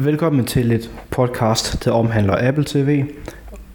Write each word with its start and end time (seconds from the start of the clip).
Velkommen 0.00 0.44
til 0.44 0.72
et 0.72 0.90
podcast, 1.10 1.84
der 1.84 1.92
omhandler 1.92 2.48
Apple 2.48 2.64
TV, 2.64 3.04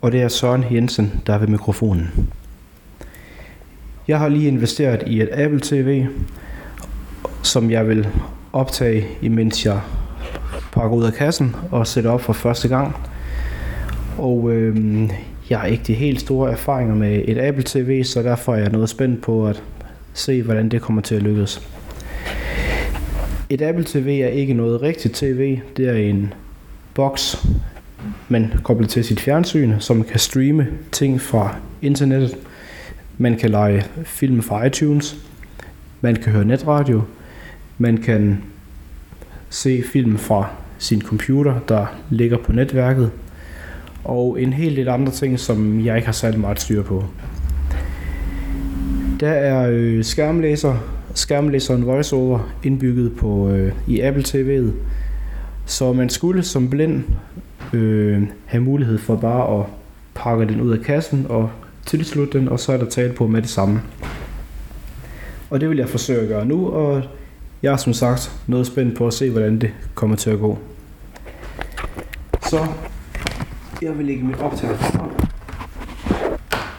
og 0.02 0.12
det 0.12 0.22
er 0.22 0.28
Søren 0.28 0.66
Jensen, 0.72 1.22
der 1.28 1.34
er 1.34 1.38
ved 1.38 1.48
mikrofonen. 1.48 2.30
Jeg 4.08 4.20
har 4.20 4.28
lige 4.28 4.48
investeret 4.48 5.04
i 5.08 5.22
et 5.22 5.30
Apple 5.32 5.60
TV, 5.60 6.06
som 7.42 7.72
jeg 7.72 7.88
vil 7.88 8.08
optage, 8.54 9.08
imens 9.22 9.66
jeg 9.66 9.82
pakker 10.72 10.98
ud 10.98 11.04
af 11.04 11.14
kassen 11.14 11.56
og 11.72 11.88
sætter 11.88 12.12
op 12.12 12.22
for 12.22 12.34
første 12.34 12.68
gang. 12.68 12.96
Og 14.18 14.52
øh, 14.52 15.10
jeg 15.50 15.60
har 15.60 15.68
ikke 15.68 15.84
de 15.84 15.94
helt 15.94 16.22
store 16.22 16.52
erfaringer 16.52 16.96
med 16.96 17.22
et 17.26 17.38
Apple 17.38 17.64
TV, 17.64 18.04
så 18.04 18.22
derfor 18.22 18.54
er 18.56 18.60
jeg 18.60 18.72
noget 18.72 18.90
spændt 18.90 19.22
på 19.22 19.48
at 19.48 19.64
se, 20.14 20.42
hvordan 20.42 20.70
det 20.70 20.82
kommer 20.82 21.02
til 21.02 21.16
at 21.16 21.24
lykkes. 21.24 21.83
Et 23.54 23.62
Apple 23.62 23.84
TV 23.84 24.20
er 24.24 24.28
ikke 24.28 24.54
noget 24.54 24.82
rigtigt 24.82 25.14
tv. 25.14 25.60
Det 25.78 25.90
er 25.90 25.94
en 25.94 26.34
boks, 26.94 27.46
man 28.30 28.54
kobler 28.64 28.88
til 28.88 29.04
sit 29.04 29.20
fjernsyn, 29.20 29.80
som 29.80 30.04
kan 30.04 30.20
streame 30.20 30.68
ting 30.92 31.22
fra 31.22 31.56
internettet. 31.82 32.38
Man 33.18 33.38
kan 33.38 33.50
lege 33.50 33.86
film 34.04 34.42
fra 34.42 34.66
iTunes. 34.66 35.16
Man 36.02 36.16
kan 36.16 36.32
høre 36.32 36.46
netradio. 36.46 37.02
Man 37.78 37.98
kan 37.98 38.44
se 39.50 39.84
film 39.92 40.18
fra 40.18 40.50
sin 40.78 41.02
computer, 41.02 41.60
der 41.68 41.86
ligger 42.10 42.38
på 42.38 42.52
netværket. 42.52 43.12
Og 44.04 44.42
en 44.42 44.54
hel 44.54 44.76
del 44.76 44.90
andre 44.90 45.12
ting, 45.12 45.40
som 45.40 45.86
jeg 45.86 45.96
ikke 45.96 46.06
har 46.06 46.14
særlig 46.14 46.40
meget 46.40 46.62
styr 46.62 46.84
på. 46.84 47.06
Der 49.20 49.32
er 49.32 49.70
øh, 49.70 50.04
skærmlæser, 50.04 50.93
skærmlæseren 51.14 51.86
VoiceOver 51.86 52.40
indbygget 52.64 53.16
på 53.16 53.50
øh, 53.50 53.74
i 53.88 54.02
Apple 54.02 54.24
TV'et, 54.24 54.72
så 55.66 55.94
man 55.94 56.10
skulle 56.10 56.44
som 56.44 56.70
blind 56.70 57.04
øh, 57.74 58.24
have 58.46 58.64
mulighed 58.64 58.98
for 58.98 59.16
bare 59.16 59.60
at 59.60 59.66
pakke 60.14 60.48
den 60.48 60.62
ud 60.62 60.72
af 60.72 60.82
kassen 60.82 61.26
og 61.30 61.50
tilslutte 61.86 62.40
den, 62.40 62.50
og 62.50 62.60
så 62.60 62.74
er 62.74 62.78
der 62.78 62.86
tale 62.86 63.14
på 63.14 63.28
med 63.28 63.42
det 63.42 63.50
samme. 63.50 63.82
Og 65.50 65.62
det 65.62 65.70
vil 65.70 65.78
jeg 65.78 65.90
forsøge 65.90 66.22
at 66.22 66.28
gøre 66.28 66.46
nu, 66.46 66.68
og 66.70 67.04
jeg 67.64 67.74
er 67.74 67.78
som 67.78 67.94
sagt 67.94 68.32
noget 68.48 68.68
spændt 68.68 68.98
på 68.98 69.08
at 69.08 69.14
se, 69.14 69.30
hvordan 69.30 69.60
det 69.60 69.70
kommer 69.96 70.16
til 70.16 70.30
at 70.30 70.40
gå. 70.40 70.58
Så 72.42 72.66
jeg 73.82 73.98
vil 73.98 74.06
lægge 74.06 74.24
mit 74.24 74.40
optager 74.40 74.78
frem 74.78 75.10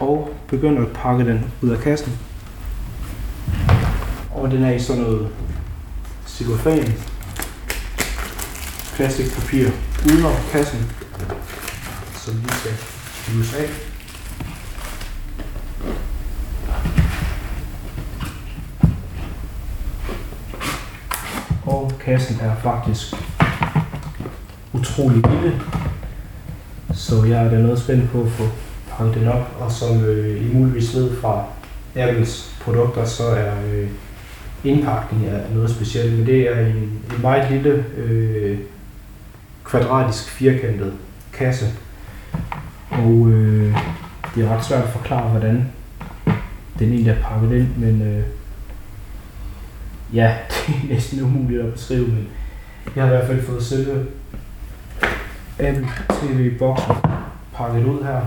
og 0.01 0.31
begynde 0.48 0.81
at 0.81 0.89
pakke 0.95 1.25
den 1.25 1.41
ud 1.63 1.71
af 1.71 1.79
kassen. 1.79 2.13
Og 4.45 4.50
den 4.50 4.64
er 4.64 4.73
i 4.73 4.78
sådan 4.78 5.03
noget 5.03 5.28
cellofan 6.27 6.92
plastikpapir 8.95 9.69
udenom 10.06 10.33
kassen, 10.53 10.92
som 12.14 12.34
lige 12.34 12.53
skal 12.53 12.73
hives 13.27 13.55
af. 13.55 13.69
Og 21.67 21.92
kassen 22.01 22.41
er 22.41 22.56
faktisk 22.62 23.14
utrolig 24.73 25.27
lille, 25.31 25.61
så 26.95 27.25
jeg 27.25 27.45
er 27.45 27.51
da 27.51 27.58
noget 27.58 27.79
spændt 27.79 28.11
på 28.11 28.23
at 28.23 28.31
få 28.31 28.48
pakket 28.91 29.14
den 29.14 29.29
op, 29.29 29.56
og 29.61 29.73
som 29.73 30.05
øh, 30.05 30.51
I 30.51 30.55
muligvis 30.55 30.95
ved 30.95 31.17
fra 31.20 31.45
Apples 31.97 32.55
produkter, 32.61 33.05
så 33.05 33.25
er 33.25 33.55
øh, 33.73 33.89
indpakning 34.65 35.27
er 35.27 35.55
noget 35.55 35.70
specielt, 35.70 36.19
men 36.19 36.27
det 36.27 36.41
er 36.41 36.67
en, 36.67 36.77
en 36.77 37.23
meget 37.23 37.51
lille 37.51 37.84
øh, 37.97 38.59
kvadratisk 39.65 40.31
firkantet 40.31 40.93
kasse. 41.33 41.67
Og 42.91 43.29
øh, 43.29 43.77
det 44.35 44.45
er 44.45 44.57
ret 44.57 44.64
svært 44.64 44.85
at 44.85 44.91
forklare, 44.91 45.29
hvordan 45.29 45.73
den 46.79 46.89
egentlig 46.89 47.11
er 47.11 47.23
pakket 47.23 47.57
ind, 47.57 47.69
men 47.77 48.02
øh, 48.02 48.25
ja, 50.14 50.36
det 50.51 50.75
er 50.75 50.95
næsten 50.95 51.23
umuligt 51.23 51.63
at 51.63 51.73
beskrive, 51.73 52.07
men 52.07 52.29
jeg 52.96 53.05
har 53.05 53.13
i 53.13 53.17
hvert 53.17 53.27
fald 53.27 53.42
fået 53.42 53.64
selve 53.64 54.07
Apple 55.58 55.89
TV-boksen 56.08 56.95
pakket 57.55 57.85
ud 57.85 58.02
her. 58.02 58.20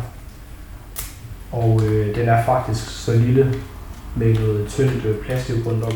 Og 1.52 1.82
øh, 1.86 2.16
den 2.16 2.30
er 2.30 2.46
faktisk 2.46 2.90
så 2.90 3.14
lille 3.14 3.54
med 4.16 4.34
noget 4.34 4.68
tyndt 4.68 5.06
øh, 5.06 5.18
plastik 5.26 5.66
rundt 5.66 5.84
om, 5.84 5.94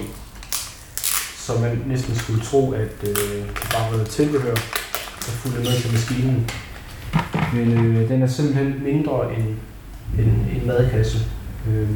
så 1.45 1.59
man 1.59 1.83
næsten 1.87 2.15
skulle 2.15 2.43
tro, 2.43 2.71
at 2.71 2.95
øh, 3.03 3.15
det 3.15 3.69
bare 3.73 3.97
var 3.97 4.03
tilbehør, 4.05 4.55
der 5.19 5.31
fulgte 5.31 5.59
med 5.59 5.81
til 5.81 5.91
maskinen. 5.91 6.49
Men 7.53 7.71
øh, 7.73 8.09
den 8.09 8.21
er 8.21 8.27
simpelthen 8.27 8.83
mindre 8.83 9.35
end 9.35 9.47
en, 10.19 10.47
en 10.55 10.67
madkasse. 10.67 11.17
Øh, 11.67 11.89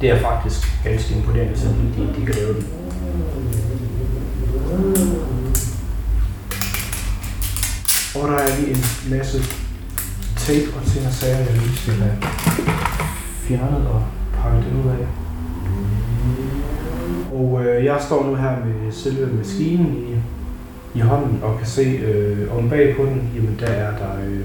det 0.00 0.10
er 0.10 0.20
faktisk 0.20 0.68
ganske 0.84 1.14
imponerende, 1.14 1.58
så 1.58 1.68
de, 1.68 2.20
de 2.20 2.26
kan 2.26 2.34
lave 2.34 2.54
den. 2.54 2.66
Og 8.14 8.28
der 8.28 8.34
er 8.34 8.60
lige 8.60 8.70
en 8.70 8.84
masse 9.10 9.38
tape 10.36 10.76
og 10.76 10.86
ting 10.92 11.06
og 11.06 11.12
sager, 11.12 11.38
jeg 11.38 11.52
lige 11.52 11.76
skal 11.76 11.94
have 11.94 12.16
fjernet 13.48 13.86
og 13.86 14.04
pakket 14.34 14.72
ud 14.84 14.90
af. 14.90 15.21
Og 17.42 17.64
øh, 17.64 17.84
jeg 17.84 17.96
står 18.00 18.26
nu 18.26 18.34
her 18.34 18.50
med 18.50 18.92
selve 18.92 19.36
maskinen 19.36 19.96
i, 19.96 20.98
i 20.98 21.00
hånden 21.00 21.40
og 21.42 21.58
kan 21.58 21.66
se 21.66 21.82
øh, 21.82 22.58
om 22.58 22.70
bag 22.70 22.96
på 22.96 23.04
den, 23.04 23.30
jamen 23.36 23.56
der 23.60 23.66
er 23.66 23.90
der 23.90 24.10
øh, 24.28 24.40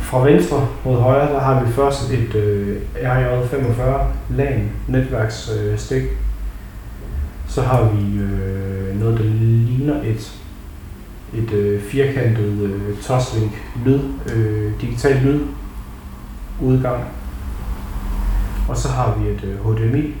fra 0.00 0.24
venstre 0.24 0.68
mod 0.84 1.00
højre, 1.00 1.32
der 1.32 1.40
har 1.40 1.64
vi 1.64 1.72
først 1.72 2.10
et 2.10 2.34
øh, 2.34 2.76
RJ45 2.94 3.82
LAN 4.30 4.70
netværksstik. 4.88 6.02
Øh, 6.02 6.08
så 7.48 7.62
har 7.62 7.82
vi 7.82 8.18
øh, 8.18 9.00
noget, 9.00 9.18
der 9.18 9.24
ligner 9.24 10.02
et, 10.02 10.32
et 11.34 11.52
øh, 11.52 11.82
firkantet 11.82 12.60
øh, 12.62 12.98
Toslink 13.02 13.52
lyd, 13.86 14.00
øh, 14.34 14.72
digital 14.80 15.16
lyd 15.16 15.40
udgang. 16.62 17.04
Og 18.68 18.76
så 18.76 18.88
har 18.88 19.18
vi 19.18 19.28
et 19.28 19.44
øh, 19.44 19.66
HDMI 19.66 20.14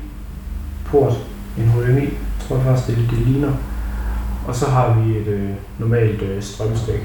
port, 0.90 1.12
en 1.58 1.68
HDMI, 1.68 2.08
tror 2.40 2.56
jeg 2.56 2.64
faktisk 2.64 2.98
det, 2.98 3.10
det 3.10 3.18
ligner. 3.18 3.52
Og 4.46 4.54
så 4.54 4.66
har 4.70 5.00
vi 5.00 5.16
et 5.16 5.26
øh, 5.26 5.50
normalt 5.78 6.22
øh, 6.22 6.42
strømstik. 6.42 7.00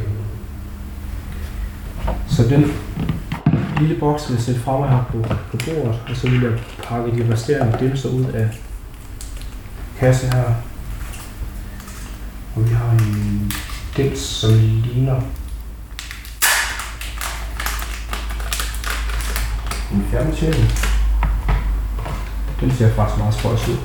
Så 2.28 2.44
den 2.44 2.72
lille 3.80 4.00
boks 4.00 4.30
vil 4.30 4.36
jeg 4.36 4.44
sætte 4.44 4.62
fremme 4.62 4.88
her 4.88 5.04
på, 5.12 5.18
på 5.22 5.58
bordet, 5.66 6.02
og 6.10 6.16
så 6.16 6.30
vil 6.30 6.42
jeg 6.42 6.52
pakke 6.84 7.12
de 7.12 7.34
resterende 7.34 7.78
dimser 7.80 8.10
ud 8.10 8.26
af 8.26 8.50
kassen 10.00 10.34
her. 10.34 10.44
Og 12.56 12.70
vi 12.70 12.74
har 12.74 12.92
en 12.92 13.52
dims, 13.98 14.20
som 14.20 14.52
ligner 14.54 15.22
en 19.94 20.06
fjernbetjening. 20.12 20.93
Den 22.60 22.72
ser 22.72 22.90
faktisk 22.90 23.18
meget 23.18 23.34
spøjs 23.34 23.68
ud. 23.68 23.78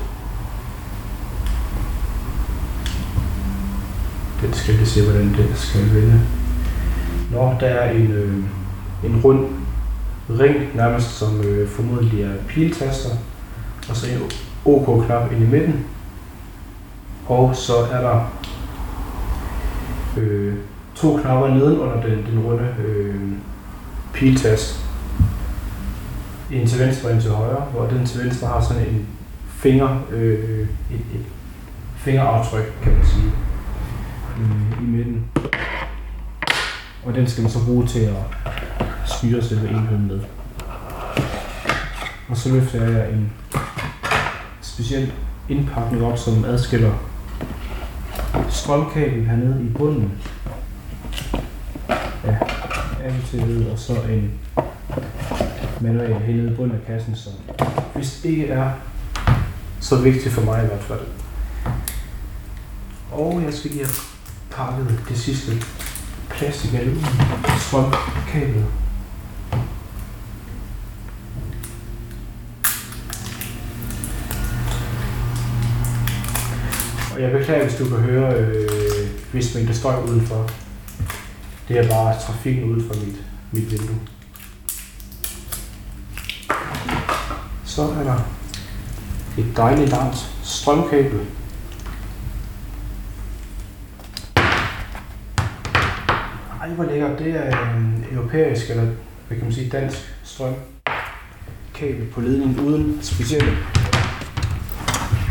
Den 4.42 4.52
skal 4.52 4.80
vi 4.80 4.84
se, 4.86 5.02
hvordan 5.02 5.34
den 5.34 5.54
skal 5.54 5.94
vende. 5.94 6.20
Nå, 7.32 7.54
der 7.60 7.66
er 7.66 7.90
en, 7.90 8.12
øh, 8.12 8.34
en 9.04 9.20
rund 9.24 9.46
ring, 10.30 10.76
nærmest 10.76 11.18
som 11.18 11.40
øh, 11.40 11.68
formodentlig 11.68 12.22
er 12.22 12.32
piltaster, 12.48 13.10
og 13.88 13.96
så 13.96 14.06
en 14.06 14.30
OK-knap 14.64 15.32
ind 15.32 15.42
i 15.42 15.46
midten. 15.46 15.84
Og 17.26 17.56
så 17.56 17.72
er 17.76 18.00
der 18.00 18.32
øh, 20.16 20.54
to 20.94 21.16
knapper 21.22 21.48
nedenunder 21.48 22.00
den, 22.00 22.26
den 22.30 22.38
runde 22.38 22.74
øh, 22.86 23.14
piltast. 24.12 24.87
En 26.52 26.66
til 26.66 26.78
venstre 26.78 27.08
og 27.08 27.14
en 27.14 27.20
til 27.20 27.30
højre, 27.30 27.60
hvor 27.60 27.86
den 27.86 28.06
til 28.06 28.24
venstre 28.24 28.46
har 28.46 28.60
sådan 28.60 28.86
en 28.86 29.06
finger, 29.48 30.00
øh, 30.10 30.68
et, 30.90 31.00
et 31.14 31.24
fingeraftryk, 31.96 32.72
kan 32.82 32.92
man 32.92 33.06
sige, 33.06 33.32
øh, 34.40 34.82
i 34.82 34.86
midten. 34.86 35.24
Og 37.04 37.14
den 37.14 37.26
skal 37.26 37.42
man 37.42 37.50
så 37.50 37.64
bruge 37.64 37.86
til 37.86 38.00
at 38.00 38.50
styre 39.06 39.42
selve 39.42 39.68
enheden 39.68 40.06
med. 40.06 40.20
Og 42.28 42.36
så 42.36 42.52
løfter 42.52 42.84
jeg 42.84 43.10
en 43.10 43.32
speciel 44.60 45.12
indpakning 45.48 46.04
op, 46.04 46.18
som 46.18 46.44
adskiller 46.44 46.92
strømkabel 48.48 49.24
hernede 49.24 49.64
i 49.64 49.68
bunden 49.68 50.12
af 52.24 52.36
Apple 53.04 53.70
og 53.72 53.78
så 53.78 53.92
en 53.92 54.30
manual 55.80 56.12
hernede 56.12 56.52
i 56.52 56.54
bunden 56.54 56.78
af 56.80 56.86
kassen, 56.86 57.16
så 57.16 57.30
hvis 57.94 58.20
det 58.22 58.28
ikke 58.28 58.46
er 58.46 58.70
så 59.80 59.96
vigtigt 59.96 60.34
for 60.34 60.42
mig 60.42 60.64
i 60.64 60.66
hvert 60.66 60.82
fald. 60.82 61.00
Og 63.12 63.42
jeg 63.42 63.54
skal 63.54 63.70
lige 63.70 63.84
have 63.84 63.94
pakket 64.50 65.00
det 65.08 65.18
sidste 65.18 65.52
plastik 66.30 66.74
af 66.74 66.86
strømkablet. 67.60 68.64
Og 77.14 77.22
jeg 77.22 77.32
beklager, 77.32 77.64
hvis 77.64 77.78
du 77.78 77.84
kan 77.84 77.98
høre, 77.98 78.34
øh, 78.34 79.08
hvis 79.32 79.54
man 79.54 79.74
støj 79.74 80.02
udenfor. 80.08 80.50
Det 81.68 81.78
er 81.78 81.88
bare 81.88 82.20
trafikken 82.20 82.64
udenfor 82.64 82.94
mit, 82.94 83.16
mit 83.52 83.70
vindue. 83.70 83.98
Så 87.78 87.84
er 87.84 88.04
der 88.04 88.16
et 89.38 89.56
dejligt 89.56 89.90
langt 89.90 90.16
strømkabel. 90.42 91.20
Ej, 96.60 96.68
hvor 96.74 96.84
lækkert. 96.84 97.18
Det 97.18 97.36
er 97.36 97.76
en 97.76 98.04
europæisk, 98.12 98.70
eller 98.70 98.82
hvad 98.82 99.36
kan 99.36 99.44
man 99.44 99.52
sige, 99.52 99.70
dansk 99.70 99.98
strømkabel 100.24 102.06
på 102.14 102.20
ledning 102.20 102.60
uden 102.60 102.98
specielle 103.02 103.56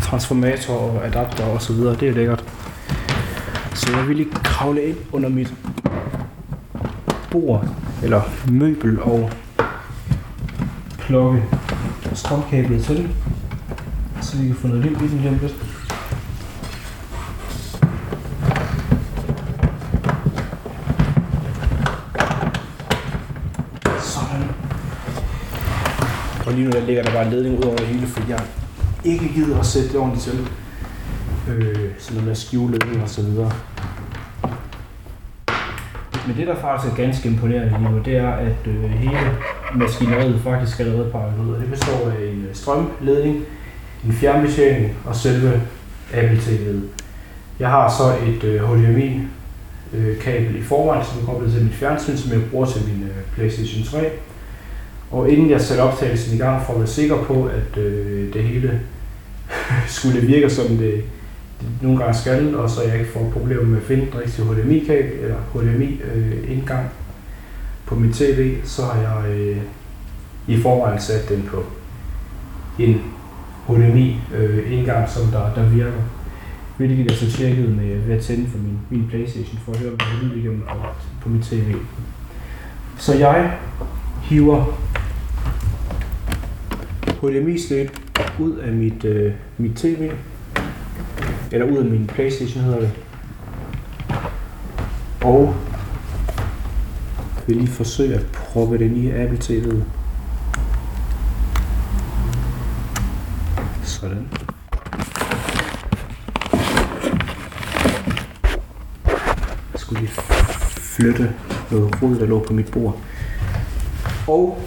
transformator 0.01 0.73
og 0.73 1.05
adapter 1.05 1.45
og 1.45 1.61
så 1.61 1.73
videre. 1.73 1.95
Det 1.95 2.07
er 2.07 2.13
lækkert. 2.13 2.43
Så 3.73 3.91
jeg 3.97 4.07
vil 4.07 4.15
lige 4.15 4.31
kravle 4.33 4.83
ind 4.83 4.97
under 5.11 5.29
mit 5.29 5.53
bord, 7.31 7.65
eller 8.03 8.21
møbel 8.51 9.01
og 9.01 9.31
plukke 10.99 11.43
strømkablet 12.17 12.83
til, 12.83 13.09
så 14.21 14.37
vi 14.37 14.47
kan 14.47 14.55
få 14.55 14.67
noget 14.67 14.83
liv 14.83 14.91
i 14.91 15.07
den 15.07 15.17
lige 15.17 15.29
om 15.29 15.37
lidt. 15.41 15.55
Sådan. 24.01 24.43
Og 26.45 26.53
lige 26.53 26.65
nu 26.65 26.71
der 26.71 26.85
ligger 26.85 27.03
der 27.03 27.11
bare 27.11 27.25
en 27.25 27.31
ledning 27.31 27.57
ud 27.57 27.63
over 27.63 27.75
det 27.75 27.87
hele, 27.87 28.07
fordi 28.07 28.31
jeg 28.31 28.41
ikke 29.03 29.33
gider 29.33 29.59
at 29.59 29.65
sætte 29.65 29.89
det 29.89 29.97
ordentligt 29.97 30.23
til. 30.23 30.47
Øh, 31.49 31.89
sådan 31.99 32.15
noget 32.15 32.27
med 32.27 32.35
skivledning 32.35 33.03
og 33.03 33.09
så 33.09 33.21
videre. 33.21 33.51
Men 36.27 36.37
det, 36.37 36.47
der 36.47 36.55
faktisk 36.55 36.93
er 36.93 36.95
ganske 36.95 37.29
imponerende 37.29 37.69
lige 37.69 37.91
nu, 37.91 37.99
det 37.99 38.17
er, 38.17 38.31
at 38.31 38.67
øh, 38.67 38.83
hele 38.83 39.37
maskineriet 39.75 40.41
faktisk 40.43 40.79
allerede 40.79 41.11
pakket 41.11 41.45
ud. 41.45 41.53
Og 41.53 41.61
det 41.61 41.69
består 41.69 42.11
af 42.19 42.31
en 42.33 42.45
øh, 42.49 42.55
strømledning, 42.55 43.45
en 44.05 44.13
fjernbetjening 44.13 44.95
og 45.05 45.15
selve 45.15 45.61
Apple 46.13 46.37
TV'et. 46.37 46.81
Jeg 47.59 47.69
har 47.69 47.89
så 47.89 48.27
et 48.27 48.43
øh, 48.43 48.63
HDMI 48.63 49.21
øh, 49.93 50.19
kabel 50.19 50.55
i 50.55 50.61
forvejen, 50.61 51.05
som 51.05 51.21
er 51.21 51.25
koblet 51.25 51.53
til 51.53 51.63
mit 51.63 51.73
fjernsyn, 51.73 52.17
som 52.17 52.31
jeg 52.31 52.49
bruger 52.51 52.65
til 52.65 52.81
min 52.87 53.03
øh, 53.03 53.35
PlayStation 53.35 53.83
3. 53.83 54.09
Og 55.11 55.29
inden 55.29 55.49
jeg 55.49 55.61
satte 55.61 55.81
optagelsen 55.81 56.35
i 56.35 56.37
gang 56.37 56.65
for 56.65 56.73
at 56.73 56.79
være 56.79 56.87
sikker 56.87 57.23
på, 57.23 57.45
at 57.45 57.77
øh, 57.77 58.33
det 58.33 58.43
hele 58.43 58.81
skulle 59.97 60.21
virke 60.21 60.49
som 60.49 60.67
det, 60.67 61.03
det 61.61 61.67
nogle 61.81 61.97
gange 61.97 62.13
skal, 62.13 62.55
og 62.55 62.69
så 62.69 62.81
jeg 62.81 62.99
ikke 62.99 63.11
får 63.11 63.29
problemer 63.33 63.63
med 63.63 63.77
at 63.77 63.83
finde 63.83 64.05
den 64.05 64.19
rigtige 64.19 64.45
HDMI-kabel 64.45 65.11
eller 65.21 65.35
HDMI-indgang 65.53 66.85
øh, 66.85 67.06
på 67.87 67.95
mit 67.95 68.15
tv, 68.15 68.57
så 68.63 68.85
har 68.85 69.01
jeg 69.01 69.31
øh, 69.31 69.57
i 70.47 70.61
forvejen 70.61 71.01
sat 71.01 71.29
den 71.29 71.49
på 71.51 71.63
en 72.79 73.01
HDMI-indgang, 73.67 75.03
øh, 75.03 75.09
som 75.09 75.27
der, 75.31 75.53
der 75.53 75.69
virker. 75.69 76.01
Hvilket 76.77 77.05
jeg 77.05 77.15
så 77.15 77.31
tjekkede 77.31 77.67
med 77.67 78.01
ved 78.01 78.15
at 78.15 78.23
tænde 78.23 78.49
for 78.49 78.57
min, 78.57 78.79
min 78.89 79.07
Playstation 79.09 79.59
for 79.65 79.71
at 79.71 79.79
høre, 79.79 79.89
hvad 79.89 79.99
der 79.99 80.27
lyd 80.27 80.37
igennem 80.37 80.61
på, 80.61 80.75
på 81.21 81.29
min 81.29 81.41
tv. 81.41 81.75
Så 82.97 83.13
jeg 83.13 83.57
hiver 84.21 84.65
HDMI-slæb 87.21 87.89
ud 88.39 88.55
af 88.57 88.73
mit, 88.73 89.05
øh, 89.05 89.33
mit 89.57 89.75
tv, 89.75 90.11
eller 91.51 91.65
ud 91.71 91.77
af 91.77 91.85
min 91.85 92.07
Playstation 92.07 92.63
hedder 92.63 92.79
det, 92.79 92.91
og 95.21 95.55
vil 97.47 97.55
lige 97.55 97.67
forsøge 97.67 98.15
at 98.15 98.25
proppe 98.25 98.77
den 98.77 98.97
i 98.97 99.11
Apple 99.11 99.37
TV'et. 99.37 99.83
Sådan. 103.83 104.29
Jeg 109.73 109.79
skulle 109.79 110.01
lige 110.01 110.13
flytte 110.67 111.33
noget 111.71 112.01
rod, 112.01 112.15
der 112.15 112.25
lå 112.25 112.43
på 112.47 112.53
mit 112.53 112.71
bord. 112.71 112.99
Og 114.27 114.59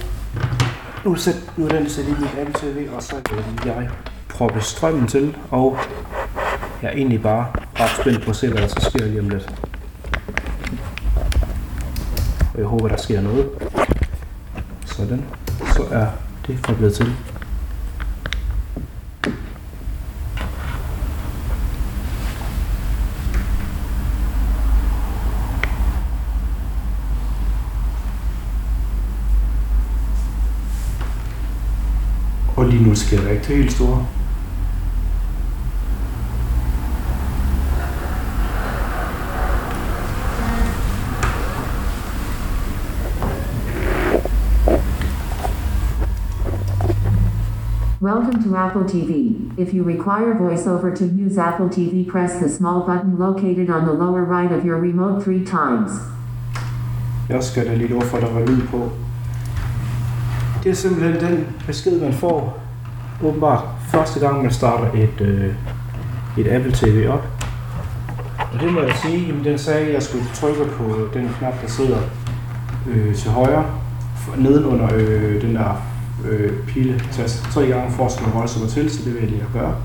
nu, 1.04 1.14
sæt, 1.14 1.34
nu 1.56 1.64
er 1.64 1.68
den 1.68 1.88
sat 1.88 2.04
i 2.04 2.10
mit 2.10 2.38
Apple 2.40 2.54
TV, 2.54 2.88
og 2.96 3.02
så 3.02 3.14
vil 3.30 3.44
jeg 3.64 3.90
proppe 4.28 4.60
strømmen 4.60 5.06
til, 5.06 5.36
og 5.50 5.78
jeg 6.82 6.88
er 6.88 6.92
egentlig 6.96 7.22
bare 7.22 7.46
ret 7.80 8.00
spændt 8.00 8.24
på 8.24 8.30
at 8.30 8.36
se, 8.36 8.48
hvad 8.48 8.62
der 8.62 8.68
så 8.68 8.90
sker 8.90 9.06
lige 9.06 9.20
om 9.20 9.28
lidt. 9.28 9.69
Og 12.60 12.64
jeg 12.64 12.70
håber, 12.70 12.88
der 12.88 12.96
sker 12.96 13.20
noget. 13.20 13.48
Sådan. 14.86 15.24
Så 15.74 15.84
er 15.90 16.06
det 16.46 16.62
koblet 16.62 16.94
til. 16.94 17.06
Og 32.56 32.66
lige 32.66 32.84
nu 32.84 32.94
sker 32.94 33.20
der 33.20 33.30
ikke 33.30 33.44
det 33.44 33.56
helt 33.56 33.72
store. 33.72 34.06
Welcome 48.14 48.42
to 48.42 48.56
Apple 48.56 48.84
TV. 48.94 49.10
If 49.56 49.72
you 49.74 49.84
require 49.84 50.34
voiceover 50.34 50.90
to 51.00 51.04
use 51.04 51.38
Apple 51.38 51.68
TV, 51.68 52.08
press 52.08 52.32
the 52.42 52.48
small 52.48 52.80
button 52.80 53.18
located 53.18 53.70
on 53.70 53.86
the 53.86 53.92
lower 53.92 54.24
right 54.24 54.52
of 54.52 54.64
your 54.64 54.78
remote 54.80 55.22
three 55.24 55.44
times. 55.44 55.90
Jeg 57.28 57.42
skal 57.42 57.66
da 57.66 57.74
lige 57.74 58.00
for, 58.02 58.18
der 58.18 58.32
var 58.32 58.40
lyd 58.40 58.62
på. 58.66 58.90
Det 60.64 60.70
er 60.70 60.74
simpelthen 60.74 61.30
den 61.30 61.46
besked, 61.66 62.00
man 62.00 62.12
får 62.12 62.58
åbenbart 63.24 63.64
første 63.88 64.20
gang, 64.20 64.42
man 64.42 64.50
starter 64.52 64.92
et, 64.94 65.20
øh, 65.20 65.54
et 66.38 66.46
Apple 66.46 66.72
TV 66.72 67.08
op. 67.08 67.24
Og 68.52 68.60
det 68.60 68.72
må 68.72 68.80
jeg 68.80 68.94
sige, 69.02 69.26
jamen 69.26 69.44
den 69.44 69.58
sagde, 69.58 69.86
at 69.86 69.94
jeg 69.94 70.02
skulle 70.02 70.24
trykke 70.34 70.64
på 70.72 70.84
den 71.14 71.28
knap, 71.38 71.62
der 71.62 71.68
sidder 71.68 71.98
øh, 72.88 73.14
til 73.14 73.30
højre, 73.30 73.64
for- 74.16 74.36
nedenunder 74.36 74.88
øh, 74.94 75.42
den 75.42 75.54
der 75.54 75.89
øh, 76.24 76.66
piletast 76.66 77.42
tre 77.42 77.66
gange 77.66 77.92
for 77.92 78.06
at 78.06 78.12
slå 78.12 78.28
voldsomt 78.28 78.70
til, 78.70 78.90
så 78.90 79.04
det 79.04 79.14
vil 79.14 79.20
jeg 79.20 79.30
lige 79.30 79.42
at 79.42 79.52
gøre. 79.52 79.76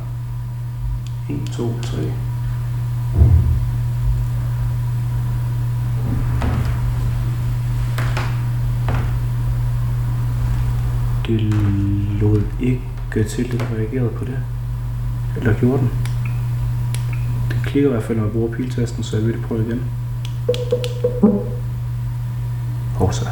1, 1.30 1.40
2, 1.58 1.74
3. 1.84 1.98
Det 11.28 11.42
lod 12.22 12.42
ikke 12.60 12.82
til, 13.30 13.44
at 13.44 13.52
den 13.52 13.62
reagerede 13.78 14.10
på 14.10 14.26
det. 14.26 14.38
Eller 15.38 15.54
gjorde 15.60 15.78
den? 15.78 15.92
Det 17.50 17.58
klikker 17.66 17.90
i 17.90 17.94
hvert 17.94 18.04
fald, 18.04 18.18
når 18.18 18.26
jeg 18.26 18.34
bruger 18.34 18.52
piltasten, 18.52 19.04
så 19.04 19.18
jeg 19.18 19.26
vil 19.26 19.42
prøve 19.48 19.66
igen. 19.66 19.82
Og 23.00 23.14
så. 23.14 23.26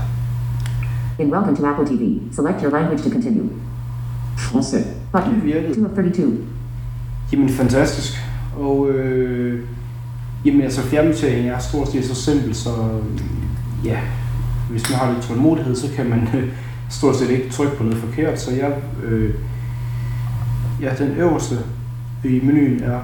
In 1.19 1.31
Welcome 1.31 1.55
to 1.55 1.65
Apple 1.65 1.85
TV, 1.85 2.19
select 2.31 2.61
your 2.63 2.71
language 2.71 3.03
to 3.03 3.09
continue. 3.09 3.49
Français. 4.37 4.85
Button. 5.11 5.35
Det 5.35 5.43
virkede. 5.43 5.75
2 5.75 5.85
of 5.85 5.91
32. 5.91 6.37
Jamen 7.31 7.49
fantastisk. 7.49 8.13
Og 8.57 8.89
øh, 8.89 9.63
jamen 10.45 10.61
altså 10.61 10.81
fjernbetjeningen 10.81 11.53
er 11.53 11.59
stort 11.59 11.87
set 11.87 12.05
så 12.05 12.15
simpel, 12.15 12.55
så 12.55 12.69
øh, 12.69 13.21
ja, 13.85 13.99
hvis 14.69 14.89
man 14.89 14.99
har 14.99 15.13
lidt 15.13 15.23
tålmodighed, 15.23 15.75
så 15.75 15.87
kan 15.95 16.09
man 16.09 16.27
øh, 16.35 16.49
stort 16.89 17.15
set 17.15 17.29
ikke 17.29 17.49
trykke 17.49 17.77
på 17.77 17.83
noget 17.83 17.97
forkert. 17.97 18.41
Så 18.41 18.51
jeg, 18.51 18.73
øh, 19.03 19.33
ja, 20.81 20.93
den 20.97 21.11
øverste 21.11 21.55
i 22.23 22.39
menuen 22.43 22.83
er 22.83 22.99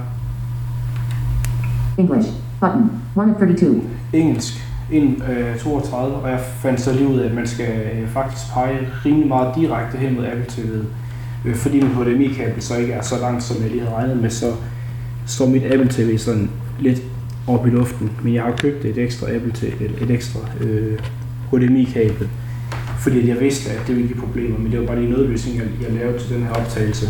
English. 1.98 2.30
Button. 2.60 2.92
1 3.16 3.36
of 3.36 3.40
32. 3.40 3.82
engelsk, 4.14 4.69
ind 4.92 5.22
øh, 5.30 5.60
32, 5.60 6.16
og 6.16 6.30
jeg 6.30 6.40
fandt 6.40 6.82
så 6.82 6.94
lige 6.94 7.08
ud 7.08 7.20
af, 7.20 7.26
at 7.26 7.34
man 7.34 7.48
skal 7.48 7.68
øh, 7.68 8.10
faktisk 8.10 8.54
pege 8.54 8.80
rimelig 9.06 9.28
meget 9.28 9.56
direkte 9.56 9.98
hen 9.98 10.16
mod 10.16 10.26
Apple 10.26 10.46
TV, 10.48 10.86
Øh, 11.46 11.56
fordi 11.56 11.80
mit 11.80 11.92
HDMI-kabel 11.92 12.62
så 12.62 12.78
ikke 12.78 12.94
er 12.94 13.02
så 13.02 13.20
langt, 13.22 13.44
som 13.44 13.62
jeg 13.62 13.72
lige 13.72 13.82
havde 13.82 13.96
regnet 13.96 14.18
med, 14.18 14.30
så 14.30 14.54
står 15.26 15.46
mit 15.48 15.64
Apple 15.64 15.90
TV 15.90 16.18
sådan 16.18 16.50
lidt 16.80 17.02
op 17.48 17.68
i 17.68 17.70
luften, 17.70 18.12
men 18.24 18.34
jeg 18.34 18.44
har 18.44 18.52
købt 18.52 18.86
et 18.86 18.98
ekstra 18.98 19.32
Apple 19.36 19.52
til 19.52 19.74
et, 20.02 20.12
ekstra 20.12 20.40
øh, 20.62 21.00
HDMI-kabel, 21.52 22.30
fordi 23.00 23.28
jeg 23.28 23.40
vidste, 23.40 23.72
at 23.72 23.88
det 23.88 23.96
ville 23.96 24.08
give 24.08 24.20
problemer, 24.20 24.58
men 24.58 24.72
det 24.72 24.80
var 24.80 24.86
bare 24.86 24.96
lige 24.96 25.08
en 25.08 25.14
nødløsning, 25.14 25.58
jeg, 25.58 25.66
jeg 25.82 25.92
lavede 25.92 26.20
til 26.20 26.36
den 26.36 26.44
her 26.44 26.52
optagelse. 26.52 27.08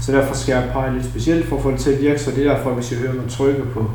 Så 0.00 0.12
derfor 0.12 0.34
skal 0.34 0.52
jeg 0.52 0.70
pege 0.72 0.94
lidt 0.94 1.04
specielt 1.04 1.46
for 1.46 1.56
at 1.56 1.62
få 1.62 1.70
det 1.70 1.80
til 1.80 1.90
at 1.90 2.02
virke, 2.02 2.18
så 2.18 2.30
det 2.30 2.46
er 2.46 2.54
derfor, 2.54 2.74
hvis 2.74 2.92
jeg 2.92 3.00
hører 3.00 3.14
mig 3.14 3.24
trykke 3.28 3.62
på 3.62 3.90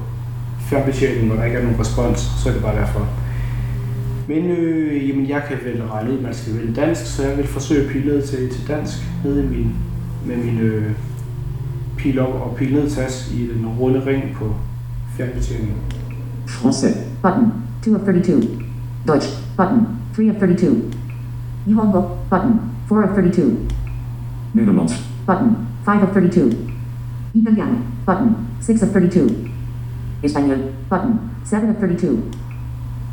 fjernbetjeningen, 0.70 1.28
hvor 1.28 1.36
der 1.36 1.44
ikke 1.44 1.58
er 1.58 1.64
nogen 1.64 1.80
respons, 1.80 2.20
så 2.20 2.50
er 2.50 2.54
det 2.54 2.62
bare 2.62 2.76
derfor. 2.82 3.08
Men 4.28 4.46
øh, 4.52 5.10
jamen, 5.10 5.30
jeg 5.30 5.44
kan 5.48 5.58
vel 5.66 5.84
regne 5.84 6.12
ud, 6.12 6.18
at 6.18 6.24
man 6.24 6.34
skal 6.34 6.58
vælge 6.58 6.74
dansk, 6.74 7.06
så 7.06 7.28
jeg 7.28 7.38
vil 7.38 7.48
forsøge 7.48 7.86
at 7.86 7.92
pille 7.92 8.08
ned 8.08 8.28
til, 8.28 8.50
til 8.50 8.68
dansk 8.68 8.98
nede 9.26 9.44
i 9.44 9.48
min, 9.48 9.76
med 10.26 10.38
min 10.38 10.60
øh, 10.60 10.92
pil 11.98 12.20
op 12.20 12.34
og 12.34 12.56
pil 12.58 12.74
ned 12.74 12.90
tas 12.90 13.32
i 13.32 13.48
den 13.48 13.68
runde 13.68 14.06
ring 14.06 14.24
på 14.36 14.56
fjernbetjeningen. 15.18 15.76
Français. 16.48 16.98
Button. 17.22 17.52
2 17.86 17.96
of 17.96 18.02
32. 18.02 18.42
Deutsch. 19.08 19.30
Button. 19.58 19.88
3 20.16 20.30
of 20.30 20.36
32. 20.36 20.92
Nihongo. 21.66 22.02
Button. 22.30 22.60
4 22.90 23.04
of 23.04 23.16
32. 23.16 23.58
Nederlands. 24.54 24.94
Button. 25.26 25.56
5 25.86 26.04
of 26.04 26.14
32. 26.14 26.54
Italiano. 27.34 27.78
Button. 28.06 28.36
6 28.62 28.84
of 28.84 28.90
32. 28.90 29.49
Espanol. 30.24 30.58
Button. 30.90 31.20
7 31.46 31.70
of 31.70 31.76
32. 31.80 32.24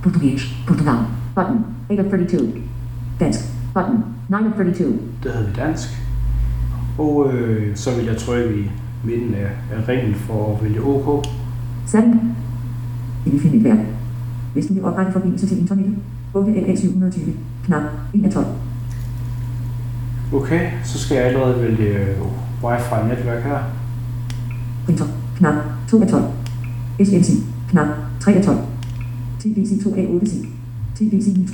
Português. 0.03 0.41
Portugal. 0.67 0.99
Button. 1.35 1.65
8 1.91 2.01
of 2.01 2.07
32. 2.11 2.63
Dansk. 3.21 3.41
Button. 3.75 4.05
9 4.29 4.37
of 4.37 4.53
32. 4.57 4.99
Det 5.23 5.33
hedder 5.33 5.47
vi 5.47 5.53
dansk. 5.57 5.89
Og 6.99 7.35
øh, 7.35 7.77
så 7.77 7.97
vil 7.97 8.05
jeg 8.05 8.17
trykke 8.17 8.61
i 8.61 8.71
midten 9.05 9.35
af, 9.35 9.51
af 9.73 9.89
ringen 9.89 10.15
for 10.15 10.57
at 10.57 10.65
vælge 10.65 10.81
OK. 10.83 11.27
7. 11.87 11.99
I 13.27 13.31
vil 13.31 13.41
finde 13.41 13.57
et 13.57 13.65
værk. 13.65 13.79
Hvis 14.53 14.67
du 14.67 14.75
vil 14.75 14.85
oprette 14.85 15.13
forbindelse 15.13 15.47
til 15.47 15.61
internettet. 15.61 15.95
8 16.35 16.53
LA 16.61 16.77
720. 16.77 17.35
Knap 17.67 17.83
1 18.15 18.25
af 18.25 18.31
12. 18.31 18.47
Okay, 20.33 20.71
så 20.85 20.99
skal 20.99 21.17
jeg 21.17 21.27
allerede 21.27 21.63
vælge 21.63 21.89
øh, 21.89 22.17
Wi-Fi 22.63 23.09
netværk 23.09 23.43
her. 23.43 23.59
Printer. 24.85 25.05
Knap 25.37 25.55
2 25.89 26.03
af 26.03 26.09
12. 26.09 26.25
SMC. 27.05 27.31
Knap 27.71 27.87
3 28.21 28.33
af 28.33 28.45
12. 28.45 28.59
TDC 29.41 29.83
2 29.85 29.95
af 29.97 30.07
8 30.09 30.27
C. 30.27 30.35
TDC 30.95 31.27
9. 31.37 31.49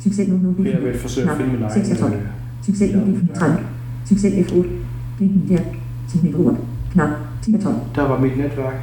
Succes 0.00 0.28
00 0.28 0.66
Jeg 0.66 0.82
vil 0.82 0.98
forsøge 1.00 1.30
at 1.30 1.36
finde 1.36 1.52
min 1.52 1.62
egen. 1.62 1.84
6 1.84 1.90
af 1.90 1.96
12. 1.96 2.12
øh, 2.14 2.20
Succes 2.62 2.90
Ja, 2.90 2.96
930. 2.96 3.58
Succes 4.04 4.32
F8. 4.34 4.66
Blind 5.16 5.48
der. 5.48 5.58
Signalord. 6.08 6.56
Knap 6.92 7.08
10 7.42 7.54
af 7.54 7.60
12. 7.60 7.74
Der 7.94 8.02
var 8.08 8.18
mit 8.20 8.36
netværk. 8.36 8.74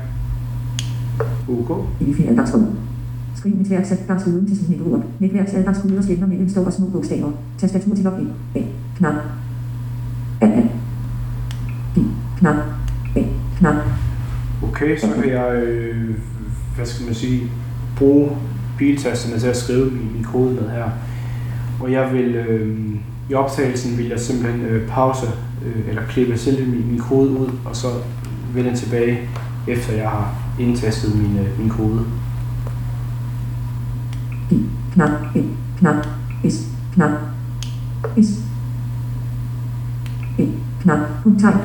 OK. 1.50 1.86
Edifier 2.02 2.30
adgangsrum. 2.30 2.68
Skriv 3.36 3.56
netværksadgangskoden 3.58 4.48
til 4.48 4.58
signalord. 4.58 5.04
Netværksadgangskoder 5.20 6.02
skelner 6.02 6.28
mellem 6.28 6.50
store 6.50 6.66
og 6.66 6.74
små 6.74 6.86
bogstaver. 6.90 7.32
Tastatur 7.58 7.96
til 7.96 8.04
login. 8.04 8.28
A. 8.56 8.60
Knap. 8.98 9.14
A. 10.42 10.46
A. 10.46 10.62
B. 11.96 11.98
Knap. 12.40 12.56
A. 13.16 13.22
Knap. 13.60 13.76
Okay, 14.64 14.98
så 14.98 15.08
kan 15.22 15.30
jeg, 15.30 15.54
øh, 15.54 16.16
hvad 16.76 16.86
skal 16.86 17.06
man 17.06 17.16
sige, 17.16 17.52
bruge 17.98 18.30
biltasterne 18.78 19.40
til 19.40 19.48
at 19.48 19.58
skrive 19.58 19.92
min, 19.92 20.14
min 20.14 20.24
kode 20.24 20.54
med 20.54 20.70
her. 20.70 20.90
Og 21.80 21.92
jeg 21.92 22.14
vil, 22.14 22.36
øh, 22.36 22.78
i 23.30 23.34
optagelsen 23.34 23.98
vil 23.98 24.08
jeg 24.08 24.20
simpelthen 24.20 24.62
øh, 24.62 24.88
pause, 24.88 25.28
øh, 25.66 25.90
eller 25.90 26.02
klippe 26.10 26.38
selve 26.38 26.66
min, 26.66 26.88
min 26.92 27.00
kode 27.00 27.30
ud, 27.30 27.50
og 27.66 27.76
så 27.76 27.88
vende 28.54 28.76
tilbage, 28.76 29.20
efter 29.68 29.94
jeg 29.94 30.10
har 30.10 30.36
indtastet 30.60 31.16
min, 31.16 31.38
øh, 31.38 31.60
min 31.60 31.70
kode. 31.70 32.06
Knap, 34.94 35.10
Knap. 35.80 36.08
is, 36.44 36.68
Knap. 36.94 37.12
is, 38.18 38.28
Knap. 40.82 41.00
S. 41.24 41.40
Knap. 41.40 41.62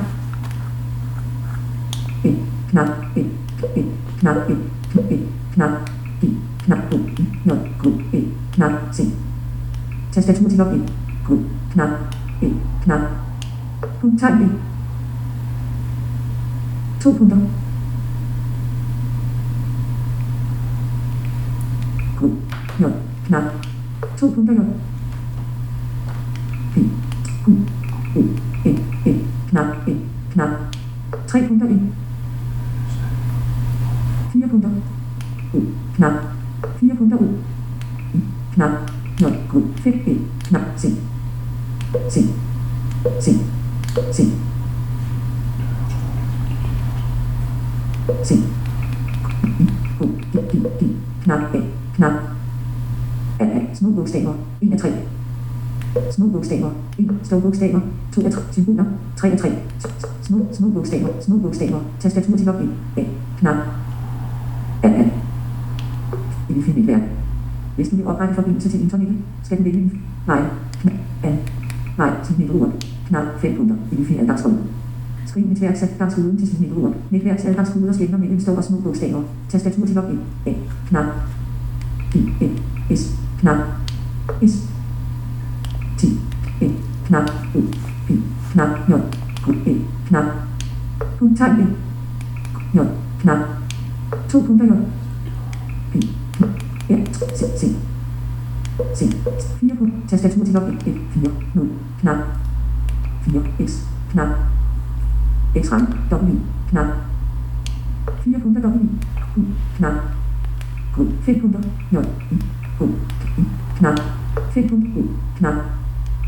Knap 2.71 2.87
1. 3.15 3.31
1. 3.61 3.87
Knap 4.21 4.49
1. 4.49 4.69
1. 4.93 5.27
Knap 5.55 5.71
1. 6.21 6.35
Knap 6.65 6.91
2. 6.91 6.99
Not 7.45 7.59
group 7.79 8.01
1. 8.11 8.31
Knap 8.55 8.91
punkter 31.47 31.65
1. 31.65 32.06
Knap. 35.97 36.13
4 36.79 36.95
punkter 36.95 37.17
ud. 37.17 37.27
Knap. 38.53 38.71
J. 39.19 39.23
K. 39.23 39.53
Fem 39.83 39.93
E. 39.93 40.17
Knap. 40.43 40.61
C. 40.77 40.85
C. 42.09 42.17
C. 43.21 43.31
C. 44.11 44.19
C. 48.23 48.33
I. 49.59 49.69
O. 50.01 50.05
D. 50.33 50.37
D. 50.51 50.55
D. 50.79 50.83
Knap. 51.23 51.39
A. 51.55 51.59
Knap. 51.95 52.13
A. 53.39 53.43
A. 53.43 53.59
Små 53.73 53.89
bogstaver. 53.89 54.33
1 54.61 54.73
af 54.73 54.79
3. 54.79 54.91
Små 56.11 56.27
bogstaver. 56.27 56.71
1. 56.97 57.09
Store 57.23 57.41
bogstaver. 57.41 57.79
2 58.15 58.25
af 58.25 58.31
3. 58.31 58.41
Symboler. 58.51 58.85
3 59.15 59.31
af 59.31 59.37
3. 59.37 59.51
Små, 60.21 60.37
små 60.53 60.69
bogstaver. 60.69 61.07
Små 61.21 61.37
bogstaver. 61.37 61.79
Tastatur 61.99 62.37
til 62.37 62.45
login. 62.45 62.71
A. 62.97 63.03
Knap. 63.39 63.57
A. 64.83 64.87
A. 64.87 65.03
I 66.57 66.59
vil 66.59 66.73
finde. 66.73 67.03
Hvis 67.75 67.89
du 67.89 67.95
vil 67.95 68.07
oprette 68.07 68.35
forbindelse 68.35 68.69
til 68.69 68.81
internettet, 68.81 69.17
skal 69.43 69.57
du 69.57 69.63
vælge 69.63 69.91
vej. 70.25 70.41
Knap. 70.81 70.93
A. 71.23 71.35
Nej. 71.97 72.11
til 72.25 72.35
netværk. 72.39 72.69
Knap 73.07 73.23
5 73.41 73.55
punkter. 73.57 73.75
I 73.91 73.95
vil 73.95 74.05
finde 74.05 74.21
adgangsrum. 74.21 74.57
Skriv 75.25 75.47
netværksadgangskoden 75.47 76.37
til 76.37 76.47
sit 76.47 76.61
netværksord. 76.61 76.95
Netværksadgangskoder 77.11 77.93
skelner 77.93 78.17
mellem 78.17 78.39
store 78.39 78.57
og 78.57 78.63
små 78.63 78.77
bogstaver. 78.79 79.23
Tastatur 79.49 79.85
til 79.85 79.95
login. 79.95 80.19
A. 80.45 80.53
Knap. 80.89 81.05
I. 82.15 82.19
N. 82.45 82.59
S. 82.95 83.15
Knap. 83.39 83.57
S. 84.47 84.53
T. 85.97 86.03
N. 86.61 86.71
Knap. 87.05 87.31
U. 87.55 87.59
P. 88.07 88.11
Knap. 88.51 88.69
J. 88.89 88.91
K. 89.45 89.67
E. 89.67 89.75
Knap. 90.07 90.25
Punkttegn 91.19 91.59
E. 91.59 91.65
J. 92.75 92.79
Knap. 93.21 93.37
To 94.29 94.41
punkter 94.41 94.65
J. 94.65 94.71
P. 96.87 96.93
Knap. 96.93 96.99
R. 96.99 97.35
C. 97.35 97.45
C. 97.57 97.75
C. 98.95 99.05
Fire 99.59 99.75
punkter. 99.79 100.07
Tastatur 100.09 100.45
til 100.45 100.53
login. 100.53 100.77
F. 100.77 100.85
4. 101.13 101.31
0. 101.53 101.69
Knap. 102.01 102.17
4. 103.21 103.41
X. 103.65 103.71
Knap. 104.11 104.27
X-ram. 105.55 105.87
W. 106.11 106.39
Knap. 106.69 106.87
Fire 108.23 108.39
punkter 108.39 108.61
W. 108.61 108.89
U. 109.37 109.41
Knap. 109.77 109.93
K. 110.95 110.97
Fem 111.21 111.39
punkter. 111.41 111.61
J. 111.91 111.95
I. 112.31 112.35
K. 112.79 112.83
I. 113.37 113.43
Knap. 113.79 113.99
Fem 114.51 114.69
punkter. 114.69 115.01
U. 115.01 115.03
Knap. 115.37 115.55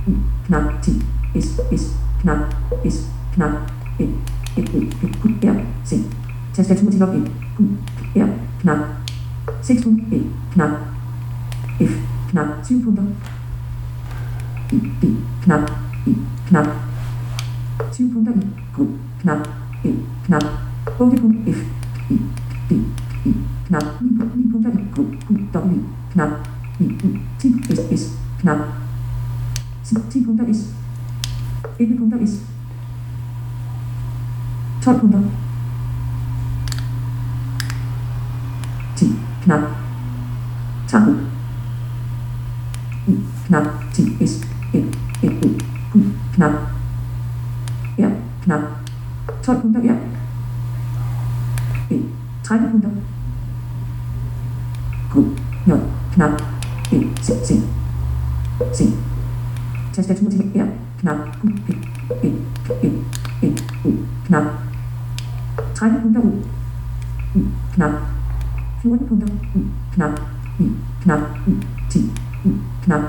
U. 0.07 0.11
Knap. 0.47 0.83
T. 0.83 0.91
S. 1.35 1.59
S. 1.71 1.83
Knap. 2.21 2.55
S. 2.85 3.11
Knap. 3.35 3.51
E. 3.99 4.03
E. 4.57 4.61
O. 4.61 4.79
P. 5.01 5.07
Q. 5.21 5.49
R. 5.49 5.55
C. 5.85 5.95
Tastatur 6.53 6.91
til 6.91 6.99
login. 6.99 7.27
Q. 7.57 7.61
R. 8.15 8.29
Knap. 8.61 8.98
6 9.61 9.83
punkter. 9.83 10.17
E. 10.17 10.21
Knap. 10.53 10.71
F. 11.79 11.91
Knap. 12.31 12.47
7 12.63 12.83
punkter. 12.83 13.03
I. 14.71 14.77
D. 15.01 15.17
Knap. 15.45 15.71
I. 16.07 16.15
Knap. 16.49 16.67
7 17.91 18.13
punkter. 18.13 18.33
I. 18.33 18.47
K. 18.75 18.77
Knap. 19.23 19.47
E. 19.83 19.89
Knap. 20.27 20.43
8 20.85 21.19
punkter. 21.21 21.51
F. 21.51 21.59
I. 22.09 22.15
D. 22.69 22.75
I. 23.25 23.33
Knap. 23.67 23.83
9 24.01 24.17
punkter. 24.19 24.35
9 24.35 24.51
punkter. 24.51 24.71
I. 24.71 24.83
K. 24.95 24.97
Q. 25.27 25.37
W. 25.53 25.79
Knap. 26.13 26.31
I. 26.79 26.83
U. 26.83 27.09
10. 27.39 27.63
S. 27.69 27.79
S. 27.91 28.03
Knap. 28.41 28.59
10 29.83 30.25
punkter. 30.25 30.45
S. 30.49 30.73
11 31.79 31.97
punkter. 31.97 32.19
S. 32.23 32.33
12 34.81 34.99
punkter. 34.99 35.48
10. 38.99 39.07
Knap. 39.45 39.61
Tango. 40.87 41.13
Knap. 43.47 43.65
10. 43.93 44.17
S. 44.21 44.43
n, 44.73 44.91
n, 45.23 45.59
O. 45.95 45.99
Knap. 46.35 46.51
R. 47.97 48.11
Knap. 48.45 48.61
12 49.43 49.61
punkter 49.61 49.81
R. 49.81 49.97
E. 51.89 51.97
13 52.43 52.71
punkter. 52.71 52.89
Q, 55.11 55.35
J, 55.65 55.71
knap, 56.13 56.41
E, 56.91 56.97
C, 57.21 57.33
C, 57.43 57.55
C. 58.73 58.83
Tastatur 59.93 60.29
til 60.29 60.51
R, 60.55 60.67
knap, 60.99 61.17
u, 61.43 61.47
e, 61.47 61.73
E, 62.23 62.29
E, 62.83 62.89
E, 63.41 63.47
U, 63.85 63.91
knap. 64.27 64.43
13 65.75 66.01
punkter 66.01 66.21
U, 66.21 66.31
U, 67.35 67.39
knap. 67.73 68.18
14 68.83 69.07
punkter 69.09 69.27
U, 69.55 69.59
knap, 69.95 70.19
I, 70.59 70.65
knap, 71.03 71.19
U, 71.48 71.51
10, 71.89 72.09
U, 72.45 72.50
knap. 72.86 73.01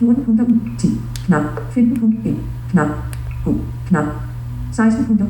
14 0.00 0.24
punkter 0.24 0.44
U, 0.44 0.56
10, 0.78 1.00
knap. 1.28 1.42
15 1.74 2.00
punkter 2.00 2.30
E, 2.30 2.34
knap, 2.72 2.88
H, 3.44 3.50
knap. 3.90 4.06
16 4.72 5.06
punkter 5.06 5.26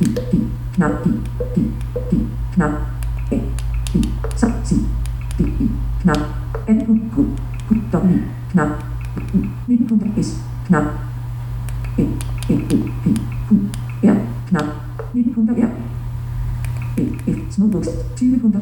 I, 0.00 0.06
I, 0.32 0.38
knap, 0.76 0.92
I, 1.06 1.10
I, 1.56 1.62
I, 2.12 2.18
knap. 2.56 2.72
A, 3.30 3.36
I, 3.94 4.00
så, 4.36 4.46
si, 4.64 4.76
D, 5.38 5.44
I, 5.60 5.68
knap. 6.02 6.18
18 6.66 6.86
punkt 6.86 7.14
Q, 7.14 7.16
Q, 7.68 7.76
W, 7.92 8.18
knap. 8.52 8.68
U, 9.34 9.38
19 9.68 9.88
punkter 9.88 10.08
S, 10.18 10.42
knap. 10.66 10.84
E, 11.98 12.02
E, 12.48 12.54
U, 12.74 12.78
P, 13.02 13.14
Q, 13.46 13.70
R, 14.02 14.18
knap. 14.50 14.66
19 15.14 15.34
punkter 15.34 15.54
R. 15.62 15.70
E, 16.98 17.02
F, 17.32 17.38
små 17.50 17.66
buks, 17.66 17.88
20 18.16 18.40
punkter. 18.40 18.60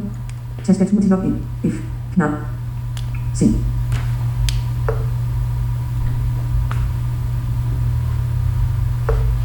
Tastatur 0.64 1.00
til 1.00 1.10
login, 1.10 1.34
F, 1.64 1.74
knap. 2.14 2.30
C. 3.34 3.44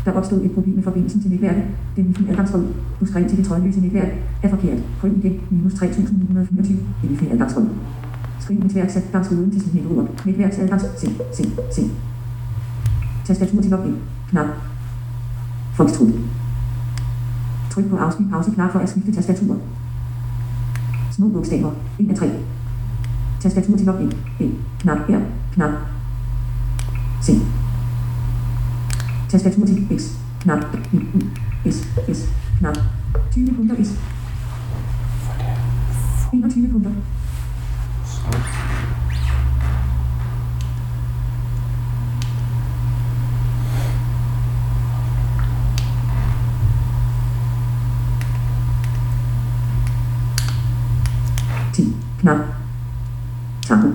Der 0.06 0.14
opstod 0.14 0.42
et 0.46 0.52
problem 0.52 0.76
med 0.76 0.84
forbindelsen 0.84 1.22
til 1.22 1.32
netværket. 1.32 1.64
Den 1.96 2.06
wifi 2.06 2.30
adgangsråd, 2.30 2.68
du 3.00 3.06
skrev 3.06 3.30
til 3.30 3.38
det 3.38 3.46
trådløse 3.46 3.82
netværk, 3.82 4.12
er 4.44 4.50
forkert. 4.50 4.78
Prøv 5.00 5.12
igen, 5.18 5.42
minus 5.52 5.74
3924, 5.74 6.78
det 7.02 7.10
wifi 7.10 7.28
adgangsråd. 7.28 7.68
Skriv 8.40 8.60
netværksadgangsråden 8.60 9.52
til 9.52 9.62
sin 9.62 9.72
netord. 9.74 10.26
Netværksadgangs, 10.26 10.86
C, 10.98 11.08
C, 11.34 11.44
C. 11.72 11.82
Tastatur 13.26 13.62
til 13.62 13.72
login, 13.72 13.96
knap. 14.30 14.48
Foxtrot. 15.74 16.10
Tryk 17.78 17.90
på 17.90 17.98
afsnit 17.98 18.30
pause 18.30 18.52
knap 18.52 18.72
for 18.72 18.80
at 18.80 18.90
skifte 18.90 19.12
tastatur. 19.12 19.58
Små 21.12 21.30
bogstaver, 21.30 21.72
1 22.00 22.10
af 22.10 22.16
3. 22.16 22.30
Tastatur 23.40 23.78
til 23.78 23.86
login, 23.86 24.14
E, 24.40 24.50
knap 24.80 24.98
R, 25.10 25.20
knap. 25.54 25.72
C. 27.24 27.32
Tastatur 29.30 29.66
til 29.66 30.00
X, 30.00 30.02
knap, 30.40 30.60
I, 30.94 30.98
U, 30.98 31.20
S, 31.72 31.76
S, 32.14 32.34
knap. 32.60 32.78
20 33.32 33.56
punkter 33.56 33.84
S. 33.84 34.00
21 36.34 36.70
punkter. 36.72 36.92
Ti, 38.06 38.57
knap. 52.28 52.40
Tabu, 53.68 53.88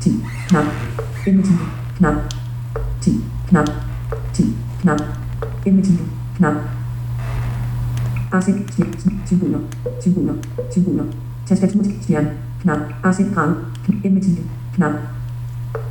ti, 0.00 0.10
knap. 0.48 0.64
Emmetime, 1.26 1.58
knap. 1.98 2.16
Ti, 3.00 3.12
knap. 3.50 3.66
Ti, 4.32 4.44
knap. 4.82 5.00
Emmetime, 5.66 6.06
knap. 6.38 6.54
Afsend, 8.30 8.70
snit, 8.70 8.94
symboler, 9.26 9.60
symboler, 9.98 10.36
symboler. 10.70 11.06
Tastatur 11.46 11.82
til 11.82 12.02
stjerne, 12.02 12.30
knap. 12.62 12.78
Afsend 13.02 13.34
grad, 13.34 13.54
emmetime, 14.04 14.46
knap. 14.76 14.92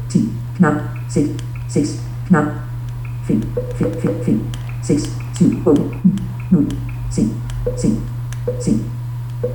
10, 0.10 0.32
knap. 0.58 0.76
6, 1.10 1.28
6, 1.68 2.00
knap. 2.28 2.46
5, 3.28 3.44
5, 3.76 4.02
5, 4.02 4.24
5, 4.26 4.40
6, 4.84 5.04
7, 5.34 5.68
8, 5.68 5.80
9, 6.52 6.64
0, 6.64 6.66
C, 7.12 7.28
C, 7.78 7.88
C, 8.62 8.72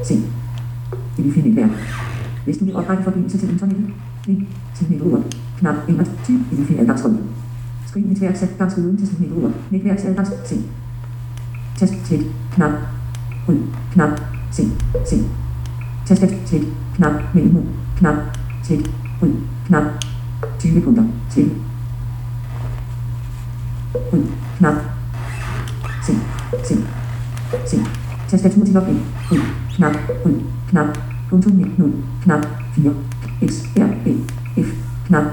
C. 0.02 0.34
I. 2.44 2.50
Hvis 2.50 2.56
du 2.56 2.64
vil 2.64 2.76
oprette 2.76 3.04
forbindelse 3.04 3.38
til 3.38 3.50
internettet, 3.50 3.90
link 4.26 4.48
til 4.74 4.86
netord, 4.90 5.24
knap 5.58 5.74
21, 5.88 6.40
i 6.52 6.54
vi 6.54 6.64
finde 6.64 6.80
adgangsråd. 6.80 7.16
Skriv 7.86 8.06
netværksadgangsråden 8.06 8.96
til 8.96 9.08
sin 9.08 9.16
netord, 9.20 9.52
netværksadgangs, 9.70 10.30
C. 10.46 10.54
Tast 11.76 11.94
slet, 12.06 12.26
knap, 12.52 12.72
ryd, 13.48 13.58
knap, 13.92 14.20
C, 14.52 14.62
C. 15.06 15.14
Tast. 16.06 16.20
slet, 16.46 16.62
knap, 16.96 17.34
mellemrum, 17.34 17.66
knap, 17.96 18.16
slet, 18.62 18.90
ryd, 19.22 19.32
knap, 19.66 19.84
20 20.58 20.80
punkter, 20.80 21.04
slet. 21.30 21.50
Ryd, 24.12 24.24
knap, 24.58 24.74
C, 26.02 26.12
C, 26.64 26.74
C. 27.66 27.78
Tastatur 28.28 28.64
til 28.64 28.74
login, 28.74 29.00
ryd, 29.30 29.40
knap, 29.76 29.96
ryd, 30.26 30.40
knap, 30.68 30.86
punktum 30.86 31.13
0, 31.30 31.92
knap, 32.24 32.44
4, 32.76 32.94
X, 33.42 33.64
R, 33.76 33.90
E, 34.06 34.12
F, 34.56 34.68
knap, 35.08 35.24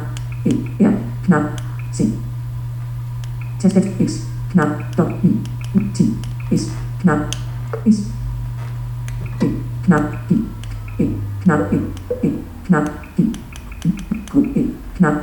E, 0.46 0.52
R, 0.80 0.94
knap, 1.26 1.62
C. 1.92 2.14
Tastat 3.60 3.86
X, 4.00 4.26
knap, 4.54 4.96
W, 4.96 5.38
U, 5.76 5.80
T, 5.94 6.14
S, 6.52 6.72
knap, 7.04 7.36
S. 7.86 8.12
E, 9.42 9.48
knap, 9.86 10.04
I, 10.30 10.36
E, 11.00 11.06
knap, 11.44 11.74
E, 11.74 11.78
E, 12.24 12.30
knap, 12.66 12.90
I, 13.18 13.24
I, 13.86 13.90
Q, 14.32 14.54
E, 14.56 14.64
knap, 14.98 15.16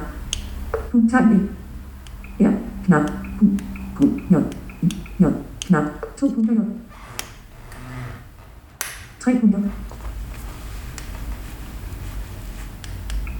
punktegn 0.90 1.48
E, 2.38 2.44
R, 2.44 2.54
knap, 2.86 3.10
Q, 3.38 3.56
G, 3.96 4.06
J, 4.30 4.36
I, 4.82 4.88
J, 5.18 5.48
knap, 5.68 5.84
2 6.16 6.30
punkter 6.34 6.54
J. 6.54 6.62
3 9.20 9.40
punkter. 9.40 9.87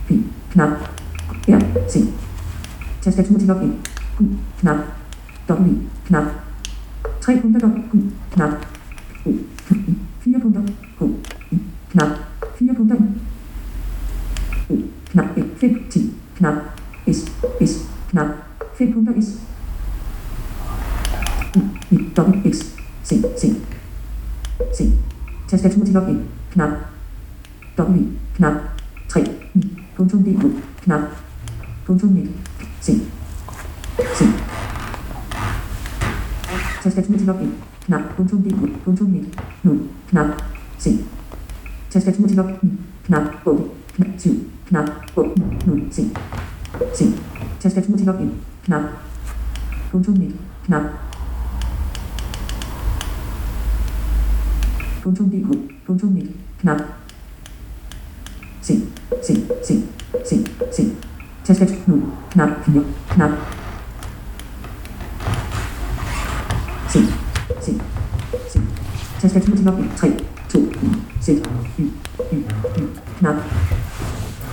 P, 0.08 0.14
knap, 0.52 0.70
R, 1.48 1.88
C. 1.88 1.98
Tastatur 3.02 3.38
til 3.38 3.46
login. 3.46 3.72
Q, 4.16 4.24
knap, 4.60 4.76
W, 5.48 5.72
knap. 6.06 6.24
3 7.20 7.40
punkter 7.40 7.60
W, 7.68 7.82
Q, 7.90 7.96
knap. 8.32 8.50
O, 9.26 9.30
I, 9.70 9.94
4 10.20 10.40
punkter, 10.40 10.62
H, 11.00 11.02
I, 11.52 11.58
knap. 11.92 12.08
4 12.58 12.74
punkter 12.74 12.96
I. 12.96 12.98
O, 14.70 14.76
knap, 15.12 15.38
E, 15.38 15.42
5, 15.56 15.90
10, 15.90 16.14
knap. 16.38 16.54
S, 17.06 17.16
S, 17.60 17.70
knap. 18.10 18.26
5 18.74 18.92
punkter 18.94 19.12
S. 19.22 19.26
U, 21.56 21.60
I, 21.90 21.96
W, 22.16 22.48
X, 22.48 22.56
C, 23.04 23.22
C. 23.36 23.46
C. 24.74 24.92
Tastatur 25.48 25.84
til 25.84 25.94
login. 25.94 26.28
Knap. 29.98 30.06
W. 30.06 30.06
Knap. 30.06 30.06
3. 30.06 30.06
9. 30.06 30.06
Punktum 30.06 30.22
DK. 30.22 30.42
Knap. 30.84 31.00
Punktum 31.86 32.14
net. 32.14 32.28
C. 32.80 32.92
C. 34.14 34.24
Tastatur 36.82 37.16
til 37.16 37.26
login. 37.26 37.54
Knap. 37.86 38.00
Punktum 38.16 38.42
DK. 38.42 38.84
Punktum 38.84 39.06
net. 39.06 39.24
0. 39.62 39.80
Knap. 40.10 40.26
C. 40.78 40.86
Tastatur 41.90 42.26
til 42.26 42.36
login. 42.36 42.78
Knap. 43.06 43.22
8. 43.46 43.62
Knap. 43.96 44.08
7. 44.18 44.30
Knap. 44.68 44.88
8. 45.16 45.42
0. 45.66 45.82
C. 45.90 46.00
C. 46.94 47.04
Tastatur 47.60 47.96
til 47.96 48.06
login. 48.06 48.32
Knap. 48.64 48.82
Punktum 49.90 50.14
net. 50.14 50.34
Knap. 50.66 50.82
Punktum 55.02 55.30
DK. 55.30 55.72
Punktum 55.86 56.08
net. 56.08 56.30
Knap. 56.60 56.97
Se, 58.68 58.74
se, 59.22 59.34
se, 59.62 59.82
se, 60.24 60.44
se. 60.70 60.84
Tastatur 61.42 61.76
0. 61.86 62.02
Knap 62.30 62.64
4. 62.66 62.84
Knap. 63.08 63.30
Se, 66.88 66.98
se, 67.62 67.72
C. 68.48 68.60
Tastatur 69.20 69.56
til 69.56 69.64
login. 69.64 69.90
3. 69.96 70.12
2. 70.52 70.60
I. 70.60 70.88
Z. 71.20 71.30
Y. 71.78 71.82
Y. 72.32 72.36
Y. 72.76 72.86
Knap. 73.18 73.36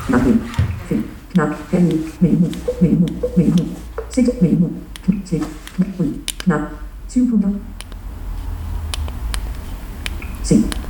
Knap 0.08 0.28
1. 0.28 0.42
5. 0.90 1.04
Knap. 1.34 1.50
Hernede. 1.72 1.98
Mellemrum. 2.20 2.54
Mellemrum. 2.82 3.16
Mellemrum. 3.38 3.68
6. 4.10 4.30
Mellemrum. 4.42 4.74
Knap. 5.06 5.26
6. 5.26 5.44
Knap. 5.78 5.88
Knap. 6.46 6.62
20 7.10 7.30
punkter. 7.30 7.52
Se. 10.44 10.85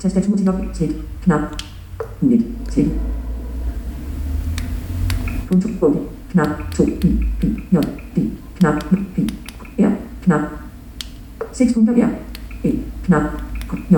Tastatur 0.00 0.36
til 0.36 0.46
login. 0.46 0.68
Slet. 0.74 0.96
Knap. 1.22 1.40
Net. 2.20 2.40
Slet. 2.68 2.88
Punktum 5.48 5.70
8. 5.82 5.98
Knap 6.32 6.48
2. 6.74 6.84
I. 6.84 7.26
B. 7.40 7.44
J. 7.72 7.76
D. 8.16 8.30
Knap. 8.58 8.84
P. 9.14 9.18
R. 9.78 9.92
Knap. 10.24 10.40
6 11.52 11.74
punkter 11.74 11.94
R. 11.94 12.10
E. 12.64 12.70
Knap. 13.04 13.22
J. 13.90 13.96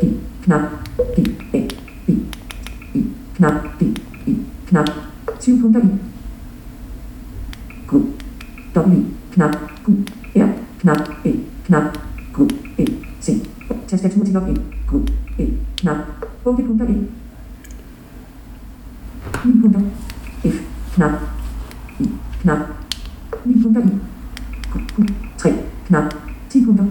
D. 0.00 0.16
Knap. 0.44 0.62
G. 1.16 1.24
A. 1.52 1.68
B. 2.06 2.10
I. 2.94 3.04
Knap. 3.36 3.54
D. 3.80 3.84
I. 4.26 4.36
Knap. 4.66 4.88
7 5.40 5.60
punkter 5.62 5.80
I. 5.80 5.88
Q. 7.88 7.92
W. 8.74 9.04
Knap. 9.32 9.56
Q. 9.84 9.90
R. 10.36 10.48
Knap. 10.80 11.10
E. 11.24 11.30
Knap. 11.66 11.98
Q. 12.34 12.48
E. 12.78 12.84
C. 13.20 13.30
Tastatur 13.88 14.24
til 14.24 14.34
login. 14.34 14.56
Q. 14.56 14.60
E. 14.60 14.83
Knap. 15.84 15.98
8 16.44 16.66
punkter 16.66 16.86
E. 16.88 16.96
9 19.44 19.62
punkter. 19.62 19.80
F. 20.44 20.56
Knap. 20.96 21.12
I. 22.00 22.04
Knap. 22.42 22.60
9 23.44 23.62
punkter 23.62 23.82
I. 23.82 23.92
Q. 24.72 24.80
Q. 24.94 25.06
3. 25.38 25.52
Knap. 25.88 26.14
10 26.50 26.66
punkter. 26.66 26.86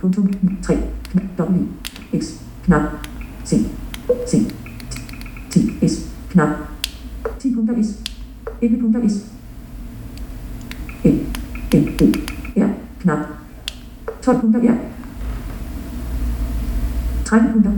Punktum. 0.00 0.30
3. 0.62 0.76
Knap. 1.12 1.24
W. 1.36 1.66
X. 2.12 2.24
Knap. 2.66 2.82
C. 3.44 3.66
C. 4.26 4.46
T. 5.50 5.54
S. 5.82 5.94
Knap. 6.30 6.50
10 7.38 7.54
punkter 7.54 7.74
S. 7.78 8.02
11 8.60 8.80
punkter 8.80 9.02
S. 9.02 9.16
N. 11.04 11.26
N. 11.72 11.84
O. 12.00 12.06
R. 12.60 12.70
Knap. 13.02 13.20
12 14.22 14.40
punkter 14.40 14.60
R. 14.70 14.92
13 17.32 17.52
punkter. 17.52 17.72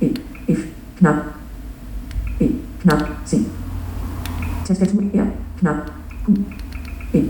E. 0.00 0.08
F. 0.48 0.60
Knap. 1.00 1.16
E. 2.38 2.46
Knap. 2.82 3.00
C. 3.26 3.44
Tastatur 4.64 5.02
R. 5.14 5.26
Knap. 5.58 5.90
Q. 6.30 6.44
E. 7.12 7.20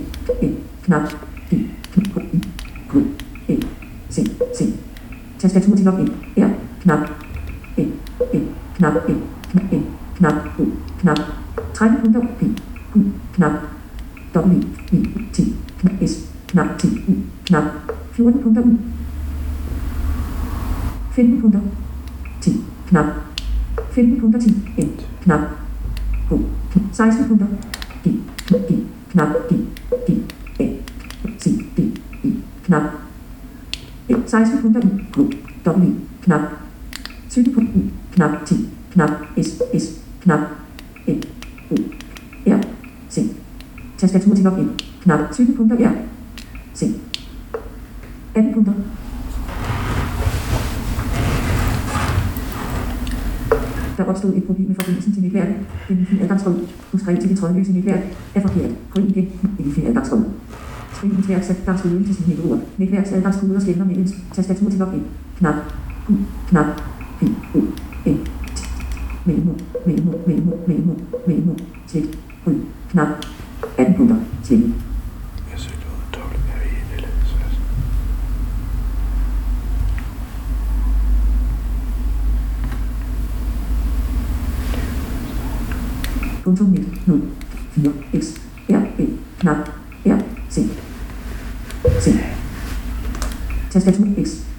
E. 0.42 0.48
Knap. 0.86 1.08
D. 1.50 1.56
Q. 1.92 2.02
I. 2.16 2.40
Q. 2.90 3.06
E. 3.48 3.60
C. 4.10 4.24
C. 4.54 4.74
Tastatur 5.38 5.76
til 5.76 5.84
login. 5.84 6.08
R. 6.36 6.50
Knap. 6.82 6.98
E. 7.76 7.82
E. 8.32 8.38
Knap. 8.78 8.94
E. 9.08 9.14
Knap. 9.52 9.72
E. 9.72 9.78
Knap. 10.18 10.34
O. 10.58 10.64
Knap. 11.00 11.18
13 11.74 12.00
punkter. 12.00 12.20
P. 12.38 12.46
Q. 12.92 13.12
Knap. 13.36 13.52
W. 14.34 14.62
I. 14.92 14.96
T. 15.32 15.42
Knap. 15.82 16.02
S. 16.02 16.12
Knap. 16.52 16.78
T. 16.78 16.88
U. 17.08 17.12
Knap. 17.48 17.64
14 18.16 18.42
punkter 18.42 18.62
i, 28.56 28.86
Knap. 29.12 29.36
I, 29.50 29.56
I, 30.08 30.14
A. 30.60 30.82
C. 31.38 31.50
D. 31.76 31.94
I. 32.24 32.42
Knap. 32.66 32.84
E. 34.08 34.14
16 34.26 34.62
punkter 34.62 34.80
I. 34.80 34.90
K, 35.12 35.16
W. 35.64 35.94
Knap. 36.22 36.42
20 37.30 37.54
punkter 37.54 37.78
I, 37.78 37.90
Knap. 38.14 38.46
T. 38.46 38.54
Knap. 38.92 39.10
S. 39.36 39.62
S. 39.72 40.02
Knap. 40.22 40.40
E, 41.06 41.12
O. 41.70 41.76
R. 42.46 42.60
C. 43.08 43.36
Tastatur 43.98 44.34
til 44.34 44.44
login. 44.44 44.70
Knap. 45.02 45.32
20 45.32 45.56
punkter 45.56 45.76
R. 45.90 45.94
C. 46.74 46.82
18 48.34 48.54
punkter. 48.54 48.74
Der 54.00 54.06
opstod 54.06 54.34
et 54.36 54.44
problem 54.44 54.68
med 54.68 54.74
forbindelsen 54.74 55.12
til 55.12 55.22
netværket. 55.22 55.56
Den 55.88 55.96
wifi 55.96 56.20
adgangskode. 56.20 56.60
Du 56.92 56.98
skrev 56.98 57.16
til 57.18 57.28
det 57.30 57.38
trådløse 57.38 57.72
netværk. 57.72 58.00
Er 58.34 58.40
forkert. 58.40 58.70
Gå 58.90 59.00
ind 59.00 59.10
igen. 59.10 59.28
En 59.58 59.64
wifi 59.64 59.84
adgangskode. 59.84 60.24
Skriv 60.92 61.10
netværks 61.10 61.50
adgangskode 61.50 62.04
til 62.04 62.14
sine 62.14 62.50
ord. 62.50 62.60
Netværks 62.78 63.12
adgangskode 63.12 63.60
stemmer 63.60 63.84
med 63.84 63.96
en 63.96 64.08
tastatur 64.34 64.70
til 64.70 64.78
login. 64.78 65.02
Knap. 65.38 65.54
U. 66.08 66.12
Knap. 66.48 66.66
P. 67.20 67.22
O. 67.54 67.58
N. 68.06 68.18
Mellemrum. 69.26 69.56
Mellemrum. 69.86 70.14
Mellemrum. 70.26 70.58
Mellemrum. 70.66 70.96
Mellemrum. 71.26 71.56
Slet. 71.86 72.18
Ryd. 72.46 72.54
Knap. 72.90 73.08
18 73.78 73.94
punkter. 73.96 74.16
Slet. 74.42 74.89
Punktum 86.42 86.72
1. 86.72 86.84
0. 87.06 87.20
4. 87.76 87.92
X. 88.12 88.34
R. 88.68 88.86
E. 88.98 89.06
Knap. 89.40 89.68
R. 90.06 90.18
C. 90.48 90.68
C. 92.00 92.14
Tastatur 93.70 94.06
X. 94.16 94.49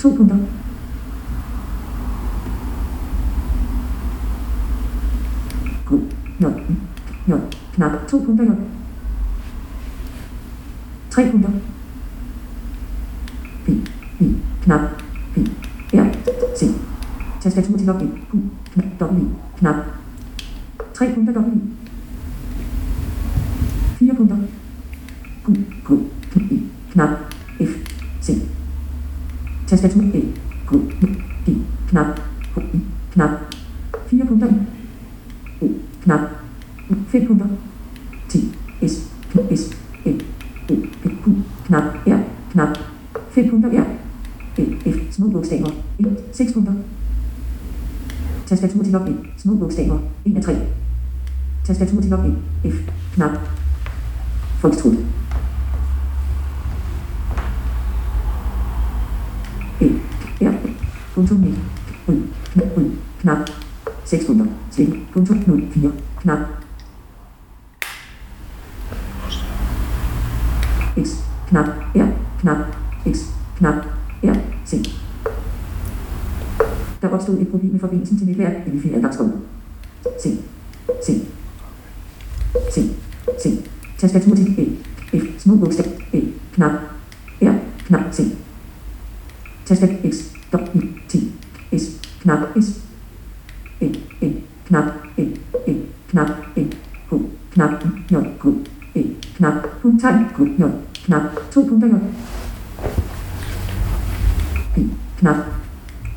To 0.00 0.08
punkter. 0.16 0.36
Q. 5.88 5.98
J. 6.40 6.44
J. 7.26 7.32
Knap. 7.76 8.08
To 8.08 8.18
punkter 8.18 8.44
J. 8.44 8.52
Tre 11.10 11.30
punkter. 11.30 11.50
P. 13.64 13.68
I. 14.20 14.26
Knap. 14.64 14.80
P. 15.34 15.40
R. 15.92 16.06
C. 16.56 16.66
Tastatur 17.42 17.76
til 17.76 17.86
login. 17.86 18.10
Q. 18.30 18.36
Knap. 18.72 18.86
W. 19.00 19.24
Knap. 19.58 19.76
Tre 20.94 21.14
punkter 21.14 21.32
W. 21.32 21.60
Fire 23.98 24.14
punkter. 24.14 24.36
Q. 25.44 25.54
Q. 25.84 25.98
Knap. 26.92 27.39
Tastatur 29.70 30.02
E. 30.02 30.22
Q. 30.66 30.70
D. 31.46 31.48
Knap. 31.90 32.20
H. 32.56 32.60
I. 32.74 32.80
Knap. 33.12 33.30
4 34.10 34.26
punkter 34.26 34.48
U. 35.60 35.68
Knap. 36.02 36.20
5 37.08 37.26
punkter. 37.26 37.46
T. 38.28 38.38
S. 38.82 38.92
S. 39.50 39.70
E. 40.04 40.10
O. 40.70 40.74
P. 41.02 41.08
Q. 41.22 41.30
Knap. 41.66 41.84
R. 42.06 42.20
Knap. 42.52 42.78
5 43.30 43.50
punkter 43.50 43.70
R. 43.70 43.86
E. 44.58 44.62
F. 44.90 45.14
Små 45.14 45.28
bogstaver. 45.28 45.70
1. 45.98 46.18
6 46.32 46.52
punkter. 46.52 46.74
Tastatur 48.46 48.82
til 48.82 48.92
login. 48.92 49.18
Små 49.38 49.54
bogstaver. 49.54 49.98
1 50.24 50.36
af 50.36 50.42
3. 50.42 50.56
Tastatur 51.64 52.00
til 52.00 52.10
login. 52.10 52.36
F. 52.64 52.74
Knap. 53.14 53.38
Folketrut. 54.60 54.94
E. 59.80 59.86
R. 60.40 60.52
Punktum 61.14 61.36
9. 61.40 61.54
Ryd. 62.08 62.22
Knap. 62.52 62.76
Ryd. 62.76 62.90
Knap. 63.20 63.50
6 64.10 64.26
punkter. 64.26 64.46
Punktum 65.12 65.36
0. 65.46 65.62
4. 65.72 65.92
Knap. 66.20 66.38
X. 70.96 71.08
Knap. 71.48 71.66
R. 71.94 72.08
Knap. 72.40 72.58
X. 73.06 73.18
Knap. 73.58 73.74
R. 74.22 74.36
C. 74.66 74.76
Der 77.02 77.08
opstod 77.08 77.38
et 77.38 77.48
problem 77.48 77.72
med 77.72 77.80
forbindelsen 77.80 78.18
til 78.18 78.26
netværk 78.26 78.66
i 78.66 78.70
wifi 78.70 78.94
adgangskode. 78.94 79.32
C. 80.22 80.26
C. 81.04 81.08
C. 82.72 82.80
C. 83.42 83.46
Tastatur 83.98 84.34
til 84.34 84.58
E. 84.58 84.76
F. 85.18 85.22
Små 85.38 85.56
bogstav. 85.56 85.86
E. 86.12 86.20
Knap. 86.54 86.72
R. 87.42 87.54
Knap. 87.86 88.12
C. 88.12 88.22
Tastat 89.66 89.90
X. 90.12 90.14
W. 90.52 90.80
T. 91.08 91.14
S. 91.78 91.82
Knap. 92.22 92.38
S. 92.62 92.90
E. 93.80 93.86
E. 94.20 94.32
Knap. 94.66 94.84
E. 95.18 95.24
E. 96.10 96.16
Knap. 96.16 96.30
E. 96.56 96.62
H. 97.10 97.20
Knap. 97.54 97.82
J. 98.08 98.14
Q. 98.42 98.64
E. 98.94 99.02
Knap. 99.38 99.82
Punkttegn. 99.82 100.28
Q. 100.36 100.38
J. 100.58 100.62
Knap. 101.06 101.22
To 101.52 101.60
punkter 101.62 101.88
J. 101.88 101.96
P. 104.74 104.76
Knap. 105.20 105.36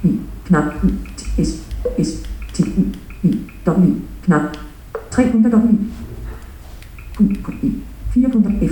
I. 0.03 0.33
knap, 0.45 0.83
U, 0.83 0.89
T, 1.17 1.41
S, 1.41 1.65
S, 1.97 2.23
T, 2.53 2.63
U, 2.63 2.91
I, 3.23 3.31
W, 3.65 4.01
knap, 4.25 4.57
3 5.11 5.31
punkter 5.31 5.51
W, 5.51 5.77
Q, 7.15 7.27
Q, 7.43 7.53
I, 7.63 7.69
4 8.13 8.29
punkter 8.29 8.51
F, 8.61 8.71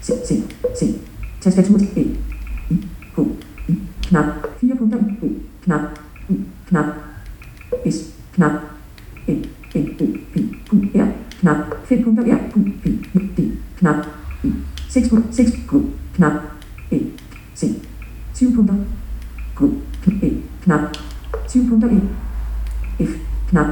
C, 0.00 0.12
C, 0.24 0.42
C, 0.74 0.98
tastatur 1.40 1.78
til 1.78 1.88
E, 1.96 2.16
I, 2.70 2.76
K, 3.14 3.22
I, 3.68 3.74
knap, 4.08 4.26
4 4.60 4.76
punkter 4.76 4.98
I, 4.98 5.26
O, 5.26 5.28
knap, 5.64 6.00
U, 6.28 6.34
knap, 6.68 6.86
S, 7.84 7.96
knap, 8.34 8.52
N, 9.28 9.46
N, 9.74 10.21
O, 10.72 10.76
P, 10.76 10.88
Q, 10.92 11.00
R, 11.00 11.08
knap, 11.42 11.86
5 11.86 12.04
punkter 12.04 12.22
R, 12.32 12.38
Q, 12.52 12.64
P, 12.82 12.90
D, 13.36 13.52
knap, 13.80 14.06
I, 14.42 14.50
6 14.88 15.08
punkter, 15.08 15.32
6, 15.32 15.50
Q, 15.68 15.90
knap, 16.16 16.32
E, 16.90 16.98
C, 17.54 17.80
7 18.32 18.56
punkter, 18.56 18.74
Q, 19.56 19.82
E, 20.22 20.30
knap, 20.64 20.92
7 21.46 21.68
punkter 21.68 21.90
E, 21.90 22.00
F, 23.04 23.10
knap, 23.50 23.68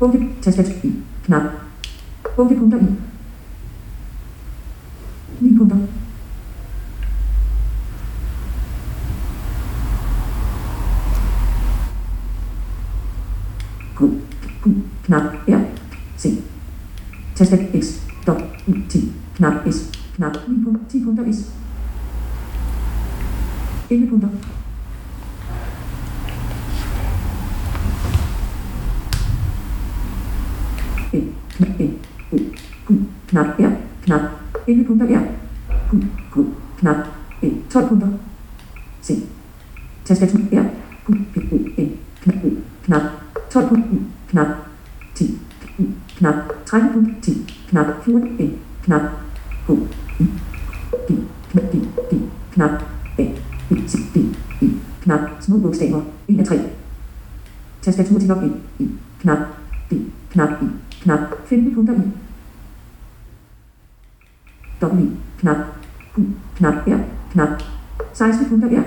8, 0.00 0.42
tastatur 0.42 0.72
I, 0.82 0.92
knap, 1.26 1.52
8 2.24 2.58
punkter 2.58 2.78
I, 2.78 2.88
9 5.40 5.58
punkter, 5.58 5.78
Q, 13.96 14.20
Q, 14.62 14.72
knap, 15.06 15.24
R, 15.48 15.60
C, 15.60 15.73
tastat 17.44 17.74
X, 17.76 18.00
dot, 18.24 18.40
10. 18.64 19.12
Knap 19.36 19.66
S, 19.68 19.92
knap 20.16 20.32
9 20.48 20.64
punkt. 20.64 20.88
10 20.88 21.04
punkter 21.04 21.24
S, 21.28 21.52
11 23.90 24.08
punkter, 24.08 24.30
E, 31.12 31.20
knap 31.56 31.80
E, 31.80 31.86
O, 32.32 32.36
Q, 32.86 32.88
knap 33.28 33.60
R, 33.60 33.72
knap 34.06 34.22
11 34.66 34.84
punkter 34.88 35.06
R, 35.12 35.24
Q, 35.90 36.00
Q, 36.32 36.34
knap 36.80 36.98
E, 37.42 37.48
12 37.68 37.88
punkter, 37.88 38.08
C, 39.02 39.28
tastatur 40.06 40.40
R, 40.52 40.66
Q, 41.04 41.12
P, 41.32 41.34
O, 41.52 41.56
knap 42.24 42.44
O, 42.44 42.50
knap 42.86 43.04
12 43.50 43.68
punkter 43.68 43.92
U, 43.92 43.98
knap 44.30 44.48
10 45.14 45.53
knap 46.18 46.34
13 46.66 46.92
punkter 46.92 47.14
T, 47.22 47.26
knap 47.68 47.86
14 48.04 48.36
N, 48.38 48.58
knap 48.82 49.02
H, 49.66 49.70
I, 50.20 50.24
D, 51.08 51.14
knap 51.50 51.72
D, 51.72 51.78
D, 52.10 52.12
knap 52.52 52.82
A, 53.18 53.24
B, 53.68 53.88
C, 53.88 53.98
D, 54.14 54.18
E, 54.60 54.66
knap 55.02 55.20
små 55.40 55.58
bogstaver, 55.58 56.02
1 56.28 56.40
af 56.40 56.46
3. 56.46 56.58
Tastatur 57.82 58.18
til 58.18 58.28
login, 58.28 58.62
I, 58.78 58.88
knap 59.20 59.38
D, 59.90 59.94
knap 60.30 60.62
I, 60.62 60.66
knap 61.02 61.20
15 61.46 61.74
punkter 61.74 61.94
I. 61.94 62.10
W, 64.80 65.10
knap 65.38 65.56
Q, 66.14 66.20
knap 66.56 66.86
R, 66.86 67.00
knap 67.32 67.62
16 68.12 68.48
punkter 68.48 68.80
R. 68.80 68.84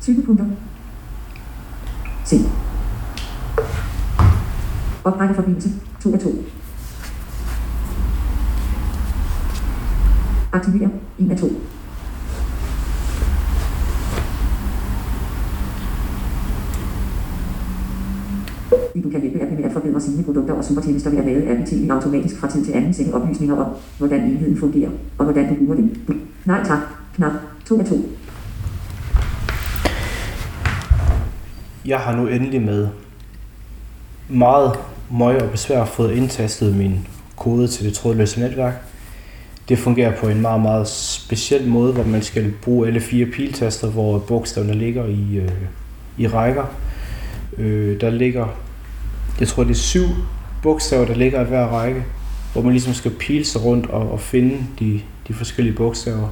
20 0.00 0.22
punkter. 0.26 0.46
C. 2.24 2.34
Oprette 5.04 5.34
forbindelse 5.34 5.68
2 6.02 6.12
af 6.14 6.20
2. 6.20 6.28
Aktiver. 10.52 10.88
1 11.18 11.30
af 11.30 11.36
2. 11.38 11.46
Du 19.02 19.10
kan 19.10 19.20
hjælpe 19.20 19.40
Apple 19.42 19.56
med 19.56 19.64
at 19.64 19.72
forbedre 19.72 20.00
sine 20.00 20.24
produkter 20.24 20.54
og 20.54 20.64
supertjenester 20.64 21.10
ved 21.10 21.18
at 21.18 21.24
lade 21.24 21.50
Apple 21.50 21.66
TV 21.66 21.90
automatisk 21.90 22.40
fra 22.40 22.50
tid 22.50 22.64
til 22.64 22.72
anden 22.72 22.94
sende 22.94 23.14
oplysninger 23.14 23.56
om, 23.56 23.72
hvordan 23.98 24.20
enheden 24.20 24.56
fungerer, 24.58 24.90
og 25.18 25.24
hvordan 25.24 25.48
du 25.48 25.54
bruger 25.54 25.74
den. 25.74 26.06
Nej 26.44 26.64
tak. 26.64 26.78
Knap 27.14 27.32
2 27.66 27.78
af 27.78 27.84
2. 27.86 27.96
Jeg 31.86 31.98
har 31.98 32.16
nu 32.16 32.26
endelig 32.26 32.62
med 32.62 32.88
meget 34.30 34.72
møg 35.10 35.42
og 35.42 35.50
besvær 35.50 35.84
fået 35.84 36.14
indtastet 36.14 36.76
min 36.76 37.06
kode 37.36 37.68
til 37.68 37.84
det 37.84 37.94
trådløse 37.94 38.40
netværk. 38.40 38.74
Det 39.68 39.78
fungerer 39.78 40.16
på 40.16 40.28
en 40.28 40.40
meget, 40.40 40.60
meget 40.60 40.88
speciel 40.88 41.68
måde, 41.68 41.92
hvor 41.92 42.04
man 42.04 42.22
skal 42.22 42.52
bruge 42.62 42.86
alle 42.86 43.00
fire 43.00 43.26
piltaster, 43.26 43.88
hvor 43.88 44.18
bogstaverne 44.18 44.74
ligger 44.74 45.04
i, 45.06 45.36
øh, 45.36 45.50
i 46.18 46.26
rækker. 46.26 46.64
Øh, 47.58 48.00
der 48.00 48.10
ligger, 48.10 48.46
jeg 49.40 49.48
tror 49.48 49.64
det 49.64 49.70
er 49.70 49.74
syv 49.74 50.06
bogstaver, 50.62 51.06
der 51.06 51.14
ligger 51.14 51.40
i 51.40 51.44
hver 51.44 51.66
række, 51.66 52.04
hvor 52.52 52.62
man 52.62 52.72
ligesom 52.72 52.94
skal 52.94 53.10
pile 53.10 53.44
sig 53.44 53.64
rundt 53.64 53.86
og, 53.86 54.12
og 54.12 54.20
finde 54.20 54.56
de, 54.78 55.00
de 55.28 55.34
forskellige 55.34 55.76
bogstaver. 55.76 56.28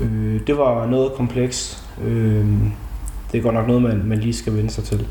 Øh, 0.00 0.40
det 0.46 0.58
var 0.58 0.86
noget 0.86 1.12
komplekst. 1.12 1.84
Øh, 2.04 2.46
det 3.32 3.38
er 3.38 3.42
godt 3.42 3.54
nok 3.54 3.66
noget, 3.66 3.82
man, 3.82 4.02
man 4.04 4.18
lige 4.18 4.34
skal 4.34 4.56
vende 4.56 4.70
sig 4.70 4.84
til. 4.84 5.06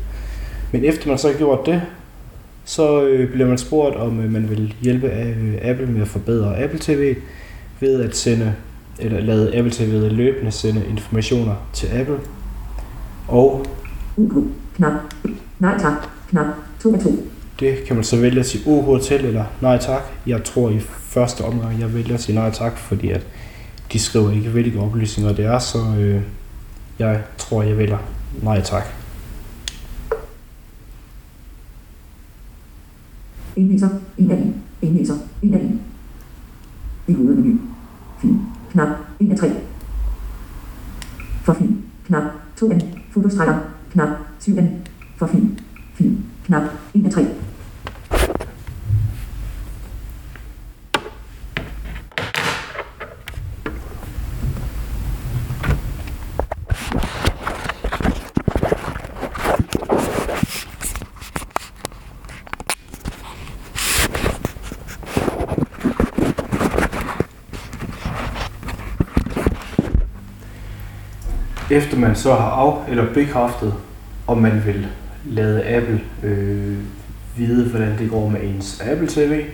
Men 0.72 0.84
efter 0.84 1.08
man 1.08 1.18
så 1.18 1.30
har 1.30 1.38
gjort 1.38 1.66
det, 1.66 1.82
så 2.64 3.04
øh, 3.04 3.30
bliver 3.32 3.48
man 3.48 3.58
spurgt, 3.58 3.96
om 3.96 4.20
øh, 4.20 4.32
man 4.32 4.50
vil 4.50 4.74
hjælpe 4.80 5.06
øh, 5.06 5.54
Apple 5.62 5.86
med 5.86 6.02
at 6.02 6.08
forbedre 6.08 6.62
Apple 6.62 6.78
TV 6.78 7.16
ved 7.80 8.02
at 8.02 8.16
sende, 8.16 8.54
eller 8.98 9.20
lade 9.20 9.56
Apple 9.56 9.72
TV 9.72 10.10
løbende 10.10 10.50
sende 10.50 10.86
informationer 10.90 11.54
til 11.72 11.86
Apple. 11.86 12.18
Og 13.28 13.66
UK. 14.16 14.32
Knap. 14.76 14.92
Nej 15.58 15.78
tak. 15.78 16.08
Knap 16.30 16.46
2 16.82 16.94
af 16.94 17.00
2. 17.00 17.10
det 17.60 17.84
kan 17.86 17.96
man 17.96 18.04
så 18.04 18.16
vælge 18.16 18.40
at 18.40 18.46
sige 18.46 18.62
OK 18.66 19.02
til, 19.02 19.24
eller 19.24 19.44
nej 19.60 19.78
tak. 19.78 20.02
Jeg 20.26 20.44
tror 20.44 20.70
i 20.70 20.80
første 21.00 21.44
omgang, 21.44 21.80
jeg 21.80 21.94
vælger 21.94 22.14
at 22.14 22.20
sige 22.20 22.36
nej 22.36 22.50
tak, 22.50 22.78
fordi 22.78 23.10
at 23.10 23.26
de 23.92 23.98
skriver 23.98 24.32
ikke, 24.32 24.48
hvilke 24.48 24.80
oplysninger 24.80 25.32
det 25.32 25.44
er, 25.44 25.58
så 25.58 25.78
øh, 25.98 26.20
jeg 26.98 27.20
tror, 27.38 27.62
jeg 27.62 27.78
vælger 27.78 27.98
nej 28.42 28.60
tak. 28.60 29.03
Indviser. 33.56 33.88
1 34.18 34.30
af 34.30 34.36
1. 34.36 34.54
Indlæser. 34.82 35.14
1 35.42 35.54
af 35.54 35.58
1. 35.58 35.78
I 37.06 37.12
hovedmenu. 37.12 37.58
Film. 38.20 38.38
Knap. 38.70 38.88
1 39.20 39.30
af 39.30 39.38
3. 39.38 39.52
For 41.42 41.52
film. 41.52 41.82
Knap. 42.06 42.22
2 42.56 42.70
af 42.70 42.80
Fotostreger. 43.10 43.58
Knap. 43.92 44.08
7 44.38 44.58
af 44.58 44.80
For 45.16 45.26
film. 45.26 45.58
Film. 45.94 46.16
Knap. 46.44 46.62
1 46.94 47.06
af 47.06 47.12
3. 47.12 47.26
Efter 71.74 71.98
man 71.98 72.16
så 72.16 72.34
har 72.34 72.50
af- 72.50 72.90
eller 72.90 73.14
bekræftet, 73.14 73.74
om 74.26 74.38
man 74.38 74.62
vil 74.66 74.86
lade 75.24 75.64
Apple 75.76 76.00
øh, 76.22 76.76
vide, 77.36 77.70
hvordan 77.70 77.98
det 77.98 78.10
går 78.10 78.28
med 78.28 78.40
ens 78.42 78.80
Apple 78.80 79.08
TV, 79.08 79.44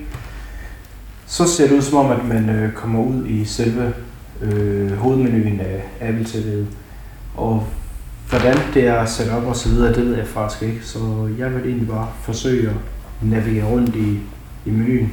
så 1.26 1.46
ser 1.46 1.68
det 1.68 1.76
ud 1.76 1.82
som 1.82 1.98
om, 1.98 2.10
at 2.10 2.24
man 2.28 2.48
øh, 2.48 2.72
kommer 2.72 3.02
ud 3.02 3.26
i 3.26 3.44
selve 3.44 3.92
øh, 4.40 4.92
hovedmenuen 4.92 5.60
af 5.60 5.82
Apple 6.00 6.24
TV. 6.24 6.64
Og 7.36 7.66
hvordan 8.28 8.56
det 8.74 8.86
er 8.86 9.04
sat 9.04 9.30
op 9.30 9.44
og 9.46 9.56
så 9.56 9.68
videre, 9.68 9.94
det 9.94 10.06
ved 10.06 10.16
jeg 10.16 10.26
faktisk 10.26 10.62
ikke. 10.62 10.80
Så 10.84 10.98
jeg 11.38 11.54
vil 11.54 11.64
egentlig 11.64 11.88
bare 11.88 12.08
forsøge 12.22 12.68
at 12.68 12.76
navigere 13.22 13.66
rundt 13.66 13.96
i, 13.96 14.18
i 14.66 14.70
menuen. 14.70 15.12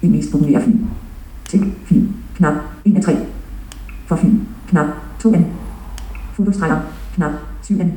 Det 0.00 0.10
mest 0.10 0.32
populære 0.32 0.62
film. 0.62 0.86
Tænk 1.48 1.74
film. 1.86 2.14
Knap. 2.36 2.54
1 2.84 2.96
af 2.96 3.02
3. 3.02 3.16
For 4.06 4.16
film. 4.16 4.46
2N. 5.24 5.44
Fotostreger. 6.34 6.80
Knap. 7.14 7.32
7N. 7.64 7.88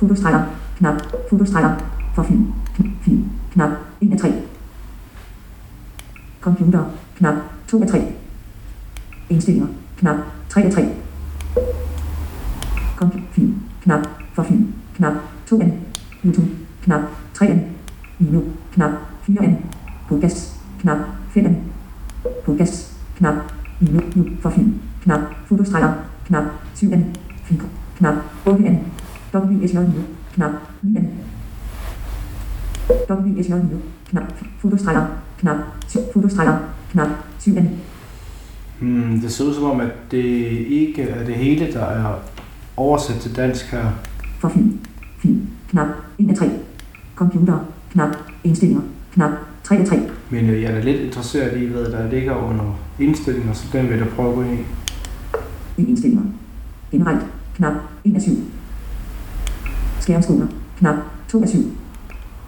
Fotostreger. 0.00 0.44
Knap. 0.78 1.02
Fotostreger. 1.30 1.76
For 2.14 2.22
film. 2.22 2.52
Kn- 2.78 2.90
Film. 3.04 3.30
Knap. 3.52 3.70
1 4.00 4.12
af 4.12 4.18
3. 4.18 4.32
Computer. 6.40 6.84
Knap. 7.16 7.34
2 7.68 7.82
af 7.82 7.88
3. 7.88 8.12
Indstillinger. 9.28 9.68
Knap. 9.96 10.16
3 10.48 10.62
af 10.62 10.72
3. 10.72 10.88
Kom. 12.96 13.12
Film. 13.32 13.54
Knap. 13.82 14.06
For 14.34 14.42
film. 14.42 14.74
Knap. 14.96 15.14
2N. 15.50 15.70
YouTube. 16.24 16.48
Knap. 16.82 17.00
3 17.34 17.46
af 17.46 17.68
Menu. 18.18 18.42
Knap. 18.72 18.90
4N. 19.28 19.52
Podcast. 20.08 20.56
Knap. 20.80 20.98
5N. 21.36 21.54
Podcast. 22.44 22.92
Knap. 23.16 23.34
Menu. 23.80 24.00
Nu. 24.16 24.24
For 24.42 24.50
film. 24.50 24.80
Knap. 25.02 25.20
Fotostreger. 25.46 25.92
Knap. 26.26 26.44
7 26.74 26.92
af 26.92 27.04
Film. 27.44 27.60
knap, 27.98 28.14
8 28.46 28.66
an, 28.66 28.78
WSJ 29.34 29.74
nu, 29.76 30.02
knap, 30.34 30.50
9 30.82 30.96
an, 30.96 31.08
WSJ 33.10 33.50
nu, 33.50 33.80
knap, 34.10 34.22
fotostreger, 34.58 35.06
knap, 35.40 35.56
syv- 35.88 36.12
fotostreger, 36.12 36.58
knap, 36.92 37.08
7 37.38 37.56
an, 37.56 37.70
Hmm, 38.78 39.20
det 39.20 39.32
ser 39.32 39.44
ud 39.44 39.54
som 39.54 39.64
om, 39.64 39.80
at 39.80 39.90
det 40.10 40.24
ikke 40.68 41.02
er 41.02 41.24
det 41.24 41.34
hele, 41.34 41.72
der 41.72 41.84
er 41.84 42.14
oversat 42.76 43.16
til 43.16 43.36
dansk 43.36 43.70
her. 43.70 43.84
for 44.40 44.48
film, 44.48 44.78
film, 45.18 45.46
knap, 45.70 45.88
1 46.18 46.30
af 46.30 46.36
3, 46.36 46.50
computer, 47.16 47.58
knap, 47.92 48.16
indstillinger, 48.44 48.82
knap, 49.14 49.30
3 49.64 49.76
af 49.76 49.86
3, 49.86 50.00
Men 50.30 50.50
øh, 50.50 50.62
jeg 50.62 50.72
er 50.72 50.82
lidt 50.82 51.00
interesseret 51.00 51.60
i, 51.62 51.64
hvad 51.66 51.84
der 51.84 52.10
ligger 52.10 52.34
under 52.36 52.78
indstillinger, 53.00 53.52
så 53.52 53.64
den 53.72 53.88
vil 53.88 53.98
jeg 53.98 54.08
prøve 54.08 54.28
at 54.28 54.34
gå 54.34 54.42
ind 54.42 54.52
i. 54.60 54.62
indstillinger, 55.88 56.24
generelt, 56.90 57.26
knap, 57.54 57.72
1 58.04 58.14
af 58.14 58.22
7, 58.22 58.32
skærmskoler, 60.00 60.46
knap, 60.78 60.96
2 61.28 61.42
af 61.42 61.48
7, 61.48 61.58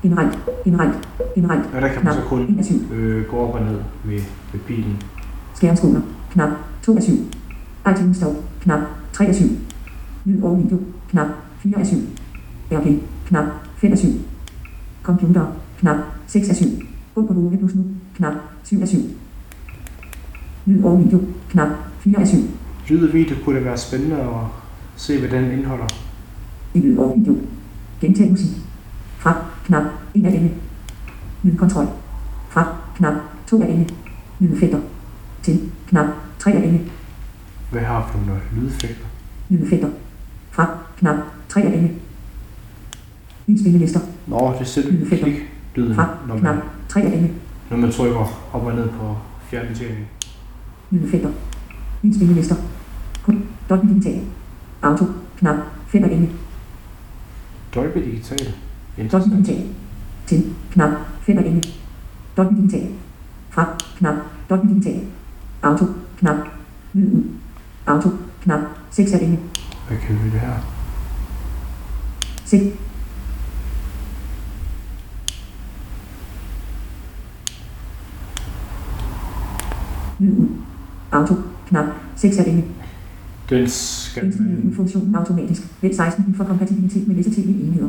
generelt, 0.03 0.39
generelt, 0.65 1.09
generelt, 1.35 1.65
Og 1.75 1.83
der 1.83 1.89
kan 1.89 2.05
man 2.05 2.15
så 2.15 2.21
knap, 2.21 2.29
kun 2.29 2.41
1 2.41 2.59
af 2.59 2.65
7, 2.65 2.93
øh, 2.93 3.27
gå 3.27 3.37
op 3.37 3.55
og 3.55 3.61
ned 3.63 3.79
ved, 4.05 4.21
ved 4.53 4.61
pilen. 4.67 5.03
Skærmskoler, 5.55 6.01
knap 6.31 6.51
2 6.83 6.97
af 6.97 7.03
7. 7.03 7.13
iTunes 7.91 8.17
Store, 8.17 8.35
knap 8.61 8.81
3 9.13 9.27
af 9.27 9.35
7. 9.35 9.45
Lyd 10.25 10.43
og 10.43 10.59
video, 10.65 10.79
knap 11.11 11.27
4 11.59 11.79
af 11.79 11.87
7. 11.87 11.97
RP, 12.71 12.87
knap 13.27 13.45
5 13.77 13.93
af 13.93 13.99
7. 13.99 14.09
Computer, 15.03 15.47
knap 15.79 15.97
6 16.27 16.49
af 16.49 16.57
7. 16.57 16.67
Gå 17.15 17.27
på 17.27 17.35
Google 17.35 17.59
Plus 17.59 17.75
nu, 17.75 17.85
knap 18.17 18.35
7 18.65 18.81
af 18.81 18.89
7. 18.89 18.99
Lyd 20.67 20.83
og 20.83 20.99
video, 21.05 21.21
knap 21.49 21.69
4 22.01 22.21
af 22.21 22.29
7. 22.29 22.39
Lyd 22.89 23.09
og 23.09 23.15
video 23.15 23.37
kunne 23.45 23.57
det 23.57 23.65
være 23.65 23.79
spændende 23.79 24.17
at 24.17 24.27
se, 24.97 25.19
hvad 25.19 25.29
den 25.29 25.51
indeholder. 25.51 25.87
Lyd 26.75 26.97
og 26.99 27.15
video. 27.19 27.37
Gentag 28.01 28.31
musik. 28.31 28.49
Fra, 29.19 29.45
knap 29.65 29.83
1 30.15 30.27
af 30.27 30.31
11. 30.31 30.51
Lydkontrol. 31.43 31.87
Fra, 32.49 32.77
knap 32.97 33.15
2 33.47 33.63
af 33.63 33.67
11. 33.67 33.87
Lydeffekter. 34.41 34.81
Til, 35.43 35.71
knap 35.89 36.07
3 36.39 36.53
af 36.53 36.63
11. 36.63 36.81
Hvad 37.71 37.83
har 37.83 38.09
for 38.13 38.19
nogle 38.27 38.41
lydeffekter? 38.57 39.05
Lydeffekter. 39.49 39.89
Fra 40.51 40.67
knap 40.99 41.17
3 41.49 41.63
af 41.63 41.67
11. 41.73 41.91
Vis 43.47 43.61
spillelister. 43.61 44.01
Nå, 44.27 44.55
det 44.59 44.67
sætter 44.67 44.91
Lydeffekter. 44.93 45.27
klik 45.27 45.41
lyden, 45.75 45.95
Fra 45.95 46.09
når 46.29 46.39
knap 46.39 46.55
man, 46.55 46.65
3 46.89 47.01
af 47.01 47.07
11. 47.07 47.31
når 47.71 47.77
man 47.77 47.93
trykker 47.93 48.19
op 48.53 48.65
og 48.67 48.75
ned 48.75 48.89
på 48.89 49.17
fjernbetjeningen. 49.51 50.05
Lydeffekter. 50.91 51.31
Vis 52.03 52.17
spillelister. 52.17 52.57
Kun. 53.23 53.45
Dolby 53.69 53.87
Digital. 53.87 54.21
Auto. 54.83 55.05
Knap 55.37 55.57
5 55.87 56.05
af 56.05 56.09
11. 56.09 56.29
Dolby 57.75 57.99
Digital. 57.99 58.55
Dolby. 59.13 59.37
Digital. 59.37 59.67
Til. 60.27 60.55
Knap 60.71 60.91
5 61.21 61.39
af 61.39 61.43
11. 61.43 61.63
Dolby 62.37 62.57
Digital. 62.57 62.89
Fra. 63.51 63.77
Knap. 63.97 64.15
Dolby 64.51 64.67
Digital. 64.69 65.07
Auto. 65.63 65.85
Knap. 66.19 66.37
Lyd 66.93 67.13
ud. 67.13 67.25
Auto. 67.87 68.09
Knap 68.43 68.61
6 68.91 69.13
af 69.13 69.19
11. 69.19 69.39
Hvad 69.89 69.99
kan 69.99 70.25
vi 70.25 70.31
her? 70.31 70.53
6. 72.45 72.65
Lyd 80.19 80.39
ud. 80.39 80.49
Auto. 81.13 81.35
Knap 81.73 81.85
6 82.17 82.39
af 82.39 82.45
11. 82.45 82.63
Den 83.51 83.69
skal 83.69 84.25
man, 84.25 84.73
funktionen 84.77 85.15
automatisk. 85.15 85.63
Vælg 85.83 85.97
16 85.97 86.35
for 86.35 86.45
kompatibilitet 86.45 87.09
med 87.09 87.17
visse 87.17 87.31
TV-enheder. 87.31 87.89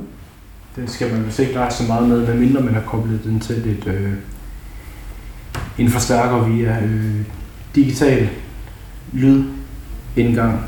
den 0.75 0.87
skal 0.87 1.13
man 1.13 1.25
vist 1.25 1.39
ikke 1.39 1.53
lege 1.53 1.71
så 1.71 1.83
meget 1.87 2.09
med, 2.09 2.27
medmindre 2.27 2.61
man 2.61 2.73
har 2.73 2.81
koblet 2.81 3.23
den 3.23 3.39
til 3.39 3.67
et, 3.67 3.87
øh, 3.87 4.13
en 5.77 5.89
forstærker 5.89 6.47
via 6.47 6.83
øh, 6.83 7.21
digital 7.75 8.29
lyd 9.13 9.43
indgang 10.15 10.59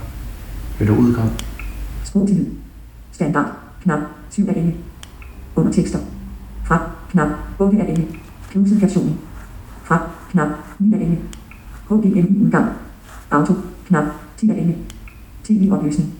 eller 0.80 0.98
udgang. 0.98 1.32
Sprog 2.04 2.28
til 2.28 2.38
lyd. 2.38 2.46
Standard. 3.12 3.46
Knap 3.84 4.00
7 4.30 4.48
af 4.48 4.54
11. 4.54 4.74
Under 5.56 5.72
tekster. 5.72 6.00
Fra. 6.66 6.90
Knap 7.12 7.30
8 7.60 7.78
af 7.78 7.92
11. 7.92 8.08
Closed 8.52 8.80
caption. 8.80 9.20
Fra. 9.84 10.10
Knap 10.32 10.48
9 10.80 10.94
af 10.94 11.00
11. 11.00 11.18
HDMI 11.90 12.46
udgang. 12.46 12.85
Auto. 13.32 13.54
Knap 13.88 14.06
10 14.38 14.50
af 14.50 14.56
11. 14.56 14.76
TV-opløsning. 15.44 16.14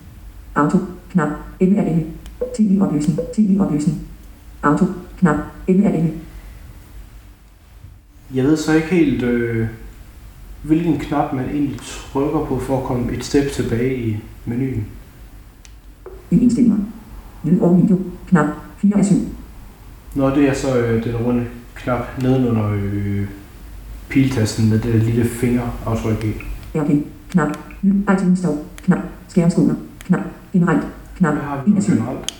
Auto. 0.54 0.78
Knap 1.10 1.28
11 1.60 1.80
af 1.80 1.90
11. 1.90 2.04
TV-opløsning. 2.56 3.18
TV-opløsning. 3.34 3.98
Auto. 4.62 4.84
Knap 5.18 5.36
11 5.68 5.86
af 5.86 5.92
11. 5.92 6.12
Jeg 8.34 8.44
ved 8.44 8.56
så 8.56 8.72
ikke 8.72 8.88
helt, 8.88 9.22
øh, 9.22 9.68
hvilken 10.62 10.98
knap 10.98 11.32
man 11.32 11.44
egentlig 11.44 11.78
trykker 11.80 12.44
på 12.44 12.58
for 12.58 12.78
at 12.78 12.84
komme 12.84 13.12
et 13.12 13.24
step 13.24 13.52
tilbage 13.52 13.96
i 13.96 14.16
menuen. 14.44 14.86
I 16.30 16.38
indstillinger. 16.38 16.78
Lyd 17.44 17.60
og 17.60 17.82
video. 17.82 17.98
Knap 18.28 18.46
4 18.78 18.98
af 18.98 19.04
7. 19.04 19.16
Nå, 20.14 20.30
det 20.30 20.48
er 20.48 20.54
så 20.54 20.78
øh, 20.78 21.04
den 21.04 21.16
runde 21.16 21.46
knap 21.74 22.22
nedenunder 22.22 22.70
øh, 22.70 23.26
piltasten 24.08 24.70
med 24.70 24.78
det 24.78 24.94
lille 24.94 25.24
fingeraftryk 25.24 26.24
i. 26.24 26.32
RP. 26.80 27.06
Knap. 27.30 27.58
Lyd. 27.82 27.94
iTunes 28.14 28.38
Store. 28.38 28.58
Knap. 28.82 28.98
Skærmskoler. 29.28 29.74
Knap. 30.04 30.20
Generelt. 30.52 30.86
Knap 31.16 31.34
Hvad 31.34 31.42
har 31.42 31.56
vi 31.56 31.60
1 31.62 31.68
nu 31.68 31.76
af 31.76 31.82
7. 31.82 31.94
generelt? 31.94 32.34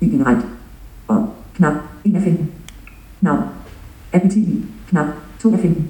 I 0.00 0.08
generelt. 0.08 0.46
Og 1.08 1.34
knap 1.54 1.74
1 2.04 2.16
af 2.16 2.22
15. 2.22 2.50
Navn. 3.20 3.42
Apple 4.12 4.30
TV. 4.30 4.62
Knap 4.88 5.06
2 5.38 5.52
af 5.52 5.58
15. 5.60 5.88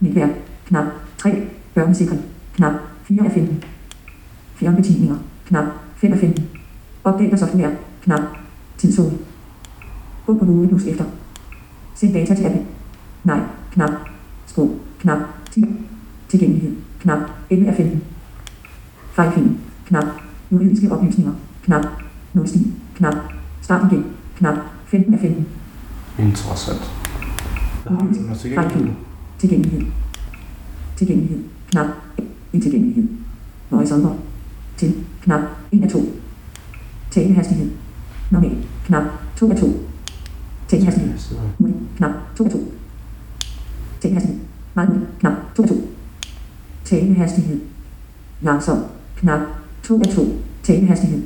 Netværk. 0.00 0.30
Knap 0.66 0.84
3. 1.18 1.48
Børnesikring. 1.74 2.22
Knap 2.56 2.72
4 3.04 3.24
af 3.24 3.32
15. 3.32 3.64
Fjernbetjeninger. 4.54 5.16
Knap 5.46 5.64
5 5.96 6.12
af 6.12 6.18
15. 6.18 6.48
Opdate 7.04 7.38
software. 7.38 7.76
Knap. 8.02 8.20
Tidszone. 8.78 9.18
Gå 10.26 10.38
på 10.38 10.44
Google 10.44 10.68
Plus 10.68 10.84
efter. 10.84 11.04
Send 11.94 12.14
data 12.14 12.34
til 12.34 12.44
Apple. 12.44 12.62
Nej. 13.24 13.40
Knap. 13.72 13.90
Sprog. 14.46 14.78
Knap 15.00 15.18
10. 15.50 15.64
Tilgængelighed. 16.32 16.76
Knap 17.00 17.18
11 17.50 17.68
af 17.70 17.76
15. 17.76 18.02
Fejlfilm. 19.12 19.58
Knap. 19.86 20.04
Juridiske 20.52 20.92
oplysninger. 20.92 21.32
Knap. 21.64 21.86
Nulstil. 22.34 22.72
Knap. 22.94 23.14
Start 23.62 23.92
igen. 23.92 24.04
Knap 24.36 24.54
15 24.86 25.14
af 25.14 25.20
15. 25.20 25.46
Interessant. 26.18 26.80
Hvad 27.82 27.96
har 27.96 28.04
vi 28.04 28.18
under 28.18 28.34
tilgængelighed? 28.34 28.94
Tilgængelighed. 29.38 29.86
Tilgængelighed. 30.96 31.44
Knap. 31.70 31.86
I 32.52 32.60
tilgængelighed. 32.60 33.08
Over. 33.70 34.16
Til. 34.76 34.94
Knap. 35.22 35.40
1 35.72 35.84
af 35.84 35.90
2. 35.90 35.98
Talehastighed. 37.10 37.70
Normal. 38.30 38.56
Knap. 38.86 39.04
2 39.36 39.50
af 39.50 39.56
2. 39.56 39.66
Talehastighed. 40.68 41.12
Knap. 41.96 42.10
2 42.36 42.44
af 42.44 42.50
2. 42.50 42.72
Talehastighed. 44.00 44.40
Meget. 44.74 45.08
Knap. 45.20 45.32
2 45.56 45.62
af 45.62 45.68
2. 45.68 45.91
Talehastighed. 46.92 47.60
Langsom. 48.40 48.84
Knap. 49.16 49.40
2 49.82 50.00
af 50.00 50.14
2. 50.14 50.22
Talehastighed. 50.62 51.22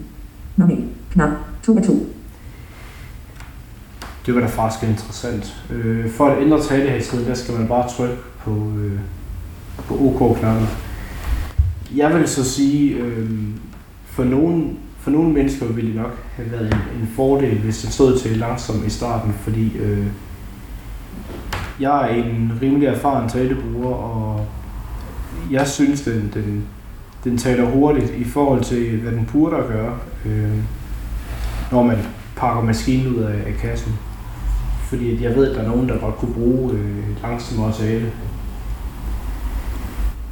Normal. 0.56 0.84
Knap. 1.10 1.30
2 1.62 1.76
af 1.76 1.82
2. 1.82 2.06
Det 4.26 4.34
var 4.34 4.40
da 4.40 4.46
faktisk 4.46 4.82
interessant. 4.82 5.64
Øh, 5.70 6.10
for 6.10 6.26
at 6.26 6.42
ændre 6.42 6.62
talehastigheden, 6.62 7.30
der 7.30 7.34
skal 7.34 7.54
man 7.54 7.68
bare 7.68 7.88
trykke 7.88 8.16
på, 8.38 8.50
øh, 8.50 9.00
på 9.76 9.94
OK-knappen. 9.94 10.68
Jeg 11.96 12.14
vil 12.14 12.28
så 12.28 12.44
sige, 12.44 12.94
øh, 12.94 13.30
for 14.04 14.24
nogle, 14.24 14.70
for 14.98 15.10
nogle 15.10 15.32
mennesker 15.32 15.66
ville 15.66 15.90
det 15.90 16.00
nok 16.00 16.18
have 16.36 16.52
været 16.52 16.66
en, 16.66 17.00
en 17.00 17.08
fordel, 17.16 17.58
hvis 17.58 17.82
det 17.82 17.92
stod 17.92 18.18
til 18.18 18.36
langsomt 18.36 18.86
i 18.86 18.90
starten, 18.90 19.32
fordi 19.32 19.76
øh, 19.76 20.06
jeg 21.80 22.10
er 22.10 22.24
en 22.24 22.52
rimelig 22.62 22.88
erfaren 22.88 23.28
talebruger, 23.28 23.94
og 23.94 24.46
jeg 25.50 25.66
synes, 25.68 26.00
den, 26.02 26.30
den, 26.34 26.64
den 27.24 27.38
taler 27.38 27.64
hurtigt 27.64 28.10
i 28.10 28.24
forhold 28.24 28.64
til, 28.64 29.00
hvad 29.00 29.12
den 29.12 29.28
burde 29.32 29.56
at 29.56 29.68
gøre, 29.68 29.98
øh, 30.26 30.58
når 31.72 31.82
man 31.82 31.98
pakker 32.36 32.62
maskinen 32.62 33.16
ud 33.16 33.22
af, 33.22 33.34
af 33.46 33.54
kassen. 33.60 33.92
Fordi 34.88 35.16
at 35.16 35.22
jeg 35.22 35.36
ved, 35.36 35.50
at 35.50 35.56
der 35.56 35.62
er 35.62 35.68
nogen, 35.68 35.88
der 35.88 35.98
godt 35.98 36.16
kunne 36.16 36.34
bruge 36.34 36.72
øh, 36.72 37.22
langsommere 37.22 37.72
tale. 37.72 38.12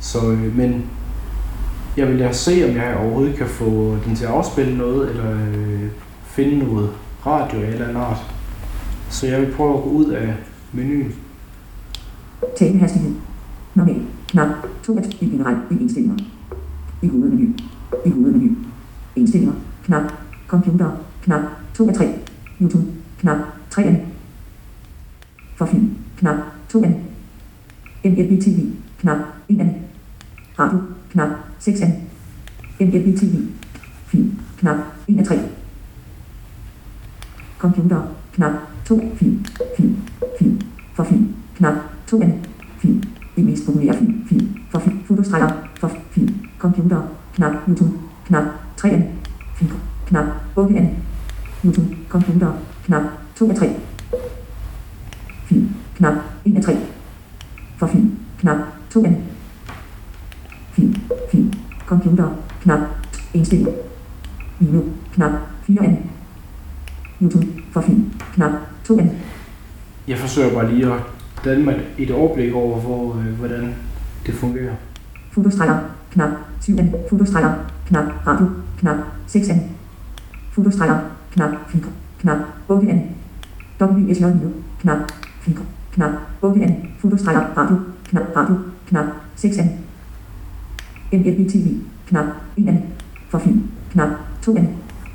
Så, 0.00 0.30
øh, 0.30 0.56
men 0.56 0.86
jeg 1.96 2.08
vil 2.08 2.18
da 2.18 2.32
se, 2.32 2.66
om 2.70 2.76
jeg 2.76 2.96
overhovedet 2.96 3.36
kan 3.36 3.46
få 3.46 3.96
den 4.06 4.16
til 4.16 4.24
at 4.24 4.30
afspille 4.30 4.78
noget, 4.78 5.10
eller 5.10 5.30
øh, 5.30 5.90
finde 6.24 6.58
noget 6.58 6.90
radio 7.26 7.58
en 7.58 7.64
eller 7.64 7.84
anden 7.84 8.02
art. 8.02 8.24
Så 9.10 9.26
jeg 9.26 9.40
vil 9.40 9.52
prøve 9.56 9.76
at 9.76 9.82
gå 9.82 9.88
ud 9.88 10.06
af 10.06 10.34
menuen. 10.72 11.14
Talehastighed. 12.58 13.14
Normal. 13.74 14.02
Knap. 14.28 14.48
2 14.86 14.96
af 14.98 15.02
2. 15.02 15.10
I 15.20 15.26
generelt. 15.30 15.58
I 15.70 15.74
indstillinger. 15.80 16.16
I 17.02 17.08
hovedmenu. 17.08 17.54
I 18.06 18.10
hovedmenu. 18.10 18.56
Indstillinger. 19.16 19.54
Knap. 19.84 20.12
Computer. 20.46 20.90
Knap. 21.22 21.40
2 21.74 21.88
af 21.88 21.94
3. 21.94 22.18
YouTube. 22.60 22.84
Knap. 23.18 23.38
3 23.70 23.82
af. 23.82 24.06
For 25.56 25.66
film. 25.66 25.96
Knap. 26.16 26.36
2 26.68 26.84
af. 26.84 27.00
MLB 28.04 28.42
TV. 28.42 28.58
Knap. 28.98 29.18
1 29.48 29.60
af. 29.60 29.82
Radio. 30.58 30.78
Knap. 31.10 31.28
6 31.58 31.80
af. 31.80 32.02
MLB 32.80 33.18
TV. 33.18 33.34
Film. 34.06 34.38
Knap. 34.58 34.76
1 35.08 35.18
af 35.18 35.26
3. 35.26 35.38
Computer. 37.58 38.02
Knap. 38.32 38.52
2. 38.84 39.00
Film. 39.16 39.44
Film. 39.76 39.96
Film. 40.38 40.60
For 40.94 41.04
film. 41.04 41.34
Knap. 41.56 41.74
2 42.06 42.22
af. 42.22 42.38
Film. 42.78 43.02
De 43.36 43.42
mest 43.42 43.66
populære 43.66 43.94
fil. 43.98 44.14
Fil. 44.28 44.48
For 44.70 44.78
fil. 44.78 44.92
Fotostreger. 45.06 45.50
For 45.80 45.90
fil. 46.10 46.34
Computer. 46.58 47.02
Knap. 47.34 47.52
YouTube. 47.68 47.98
Knap. 48.26 48.44
3 48.76 48.90
af. 48.90 49.12
Fil. 49.54 49.72
Knap. 50.06 50.26
8 50.56 50.76
af. 50.76 50.96
YouTube. 51.64 51.96
Computer. 52.08 52.52
Knap. 52.84 53.02
2 53.36 53.50
af 53.50 53.56
3. 53.56 53.76
Fil. 55.44 55.68
Knap. 55.96 56.14
1 56.44 56.56
af 56.56 56.62
3. 56.62 56.76
For 57.76 57.86
fil. 57.86 58.10
Knap. 58.38 58.56
2 58.90 59.04
af. 59.04 59.20
Fil. 60.72 61.00
Fil. 61.30 61.54
Computer. 61.86 62.28
Knap. 62.62 62.80
Indstilling. 63.34 63.68
Video. 64.58 64.82
Knap. 65.12 65.32
4 65.66 65.84
af. 65.84 66.02
YouTube. 67.22 67.46
For 67.72 67.80
fil. 67.80 68.04
Knap. 68.34 68.52
2 68.84 68.98
af. 68.98 69.10
Jeg 70.08 70.18
forsøger 70.18 70.54
bare 70.54 70.74
lige 70.74 70.92
at 70.92 71.00
danne 71.44 71.64
mig 71.64 71.80
et 71.98 72.10
overblik 72.10 72.54
over, 72.54 72.80
hvor, 72.80 73.16
øh, 73.16 73.38
hvordan 73.38 73.74
det 74.26 74.34
fungerer. 74.34 74.74
Fotostreger. 75.30 75.78
Knap. 76.10 76.30
7N. 76.60 77.08
Fotostreger. 77.08 77.54
Knap. 77.86 78.04
Radio. 78.26 78.46
Knap. 78.78 78.96
6N. 79.28 79.58
Fotostreger. 80.52 80.98
Knap. 81.32 81.50
Filter. 81.68 81.88
Knap. 82.20 82.38
8N. 82.70 83.00
WSJ 83.80 84.24
Video. 84.24 84.50
Knap. 84.80 84.98
Filter. 85.40 85.62
Knap. 85.92 86.10
8N. 86.42 86.72
Fotostreger. 86.98 87.40
Radio. 87.56 87.76
Knap. 88.04 88.22
Radio. 88.36 88.58
Knap. 88.86 89.06
6 89.36 89.58
af. 89.58 89.78
MLB 91.12 91.50
TV. 91.50 91.66
Knap. 92.06 92.26
1N. 92.58 92.76
For 93.28 93.38
film. 93.38 93.62
Knap. 93.90 94.08
2 94.42 94.56
af. 94.56 94.68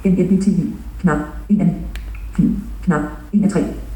MLB 0.05 0.43
TV. 0.43 0.59
Knap. 1.01 1.17
1N. 1.51 1.69
Film. 2.33 2.57
Knap. 2.83 3.01
1 3.33 3.43
af 3.43 3.49
3. 3.49 3.88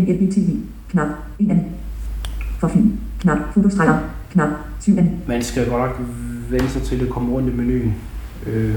MLB 0.00 0.32
TV. 0.32 0.56
Knap. 0.88 1.08
1 1.38 1.50
af. 1.50 1.64
For 2.58 2.68
film. 2.68 2.98
Knap. 3.20 3.38
Fotostreger. 3.54 3.98
Knap. 4.30 4.48
7 4.80 4.98
af. 4.98 5.10
Man 5.28 5.42
skal 5.42 5.68
godt 5.70 5.82
nok 5.82 6.00
vende 6.50 6.68
sig 6.68 6.82
til 6.82 7.02
at 7.02 7.08
komme 7.08 7.32
rundt 7.32 7.48
i 7.48 7.56
menuen. 7.56 7.94
Øh, 8.46 8.74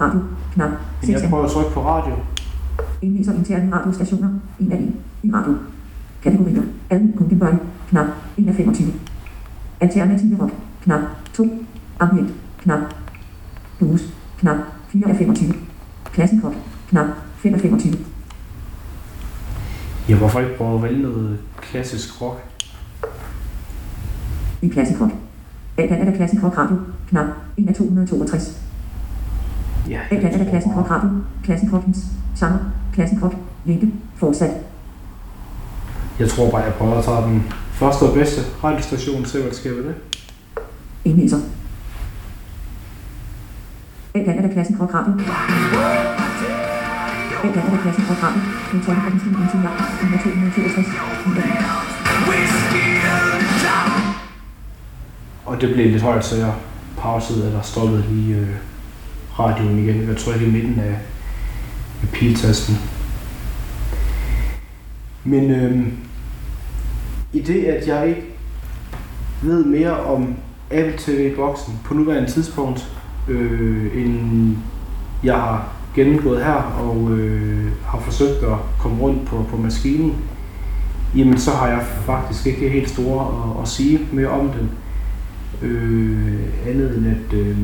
Radio. 0.00 0.20
Knap. 0.54 0.70
men 0.70 1.06
6 1.06 1.22
jeg 1.22 1.30
prøver 1.30 1.44
at 1.44 1.50
trykke 1.50 1.70
på 1.70 1.82
radio. 1.86 2.14
Indviser 3.02 3.32
interne 3.32 3.76
radiostationer. 3.76 4.28
1 4.60 4.72
af 4.72 4.76
1. 4.76 4.92
I 5.22 5.30
radio. 5.34 5.54
Kategorier. 6.22 6.62
Allen 6.90 7.12
Kunkenbøj. 7.16 7.54
Knap. 7.90 8.06
1 8.36 8.48
af 8.48 8.54
25. 8.54 8.92
Alternative 9.80 10.42
rock. 10.42 10.52
Knap. 10.82 11.00
2. 11.34 11.48
Ambient. 12.00 12.30
Knap. 12.58 12.80
Blues. 13.78 14.02
Knap. 14.38 14.56
4 14.88 15.08
af 15.08 15.16
25. 15.16 15.54
Classic 16.14 16.38
rock. 16.44 16.56
Knap. 16.90 17.06
5 17.36 17.54
af 17.54 17.60
25. 17.60 17.94
Jeg 20.08 20.16
hvorfor 20.16 20.40
ikke 20.40 20.56
prøve 20.56 20.74
at 20.74 20.82
vælge 20.82 21.02
noget 21.02 21.38
klassisk 21.62 22.22
rock? 22.22 22.44
I 24.62 24.72
Classic 24.72 25.00
rock. 25.00 25.12
A-plan 25.78 26.00
er 26.00 26.04
der 26.04 26.16
Classic 26.16 26.42
rock 26.42 26.58
radio. 26.58 26.76
Knap. 27.08 27.26
1 27.56 27.68
af 27.68 27.74
262. 27.74 28.60
Ja, 29.88 30.00
A-plan 30.10 30.32
er 30.34 30.38
der 30.38 30.50
Classic 30.50 30.72
rock 30.76 30.90
radio. 30.90 31.08
Classic 31.44 31.72
rock 31.72 31.86
hits. 31.86 31.98
Sanger. 32.34 32.58
Classic 32.94 33.22
rock. 33.22 33.34
Vinke. 33.64 33.90
Fortsat. 34.16 34.50
Jeg 36.18 36.28
tror 36.28 36.50
bare, 36.50 36.62
jeg 36.62 36.74
prøver 36.74 36.98
at 36.98 37.04
tage 37.04 37.22
den 37.22 37.42
første 37.72 38.02
og 38.02 38.14
bedste 38.14 38.40
radiostation, 38.64 39.24
se 39.24 39.38
hvad 39.38 39.50
der 39.50 39.56
sker 39.56 39.70
ved 39.70 39.84
det. 39.84 39.94
Indviser. 41.04 41.38
A-plan 44.14 44.38
er 44.38 44.42
der 44.42 44.52
Classic 44.52 44.76
rock 44.80 44.94
radio. 44.94 46.25
A-plan 47.46 47.66
er 47.66 47.70
der 47.70 47.82
Classic 47.82 48.10
rock 48.10 48.22
radio. 48.22 48.40
Den 48.72 48.80
12 48.82 48.96
fra 48.96 49.10
den 49.10 49.20
stil 49.20 49.32
jagt. 49.62 49.80
1 50.02 50.20
262. 50.22 50.86
Og 55.44 55.60
det 55.60 55.74
blev 55.74 55.90
lidt 55.90 56.02
højt, 56.02 56.24
så 56.24 56.36
jeg 56.36 56.52
pausede 56.98 57.46
eller 57.46 57.62
stoppede 57.62 58.04
lige 58.10 58.36
øh, 58.36 58.48
radioen 59.38 59.78
igen. 59.78 60.08
Jeg 60.08 60.16
trykkede 60.16 60.48
i 60.48 60.52
midten 60.52 60.80
af, 60.80 60.98
af 62.02 62.08
piltasten. 62.12 62.76
Men 65.24 65.50
øh, 65.50 65.86
i 67.32 67.40
det, 67.40 67.64
at 67.64 67.88
jeg 67.88 68.08
ikke 68.08 68.22
ved 69.42 69.64
mere 69.64 70.00
om 70.00 70.34
Apple 70.70 70.94
TV-boksen 70.98 71.80
på 71.84 71.94
nuværende 71.94 72.30
tidspunkt, 72.30 72.92
øh, 73.28 74.02
end 74.02 74.56
jeg 75.22 75.34
har 75.34 75.75
gennemgået 75.96 76.44
her, 76.44 76.52
og 76.80 77.10
øh, 77.10 77.66
har 77.86 78.00
forsøgt 78.00 78.42
at 78.42 78.58
komme 78.78 79.02
rundt 79.02 79.26
på, 79.26 79.44
på 79.50 79.56
maskinen, 79.56 80.14
jamen 81.16 81.38
så 81.38 81.50
har 81.50 81.68
jeg 81.68 81.80
faktisk 82.06 82.46
ikke 82.46 82.68
helt 82.68 82.90
store 82.90 83.26
at, 83.26 83.62
at 83.62 83.68
sige 83.68 84.00
mere 84.12 84.28
om 84.28 84.50
den. 84.50 84.70
Øh, 85.62 86.34
andet 86.66 86.96
end 86.96 87.06
at 87.06 87.38
øh, 87.38 87.56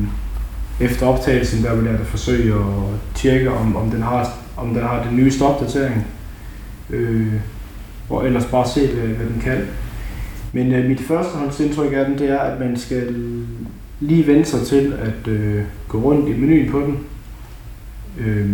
efter 0.79 1.05
optagelsen, 1.05 1.63
der 1.63 1.75
vil 1.75 1.85
jeg 1.85 1.99
da 1.99 2.03
forsøge 2.03 2.53
at 2.53 2.99
tjekke, 3.15 3.51
om, 3.51 3.75
om, 3.75 3.89
den, 3.89 4.01
har, 4.01 4.33
om 4.57 4.73
den 4.73 4.83
har 4.83 5.03
den 5.03 5.15
nyeste 5.15 5.41
opdatering. 5.41 6.05
Øh, 6.89 7.33
og 8.09 8.25
ellers 8.25 8.45
bare 8.45 8.67
se, 8.67 8.87
hvad, 8.87 9.07
hvad 9.07 9.25
den 9.25 9.41
kan. 9.41 9.57
Men 10.53 10.73
øh, 10.73 10.85
mit 10.85 11.01
førstehåndsindtryk 11.01 11.93
af 11.93 12.05
den, 12.05 12.17
det 12.17 12.29
er, 12.29 12.39
at 12.39 12.59
man 12.59 12.77
skal 12.77 13.15
lige 13.99 14.27
vende 14.27 14.45
sig 14.45 14.61
til 14.67 14.93
at 15.01 15.27
øh, 15.27 15.61
gå 15.87 15.97
rundt 15.97 16.29
i 16.29 16.33
menuen 16.33 16.71
på 16.71 16.79
den. 16.79 16.99
Øh, 18.17 18.49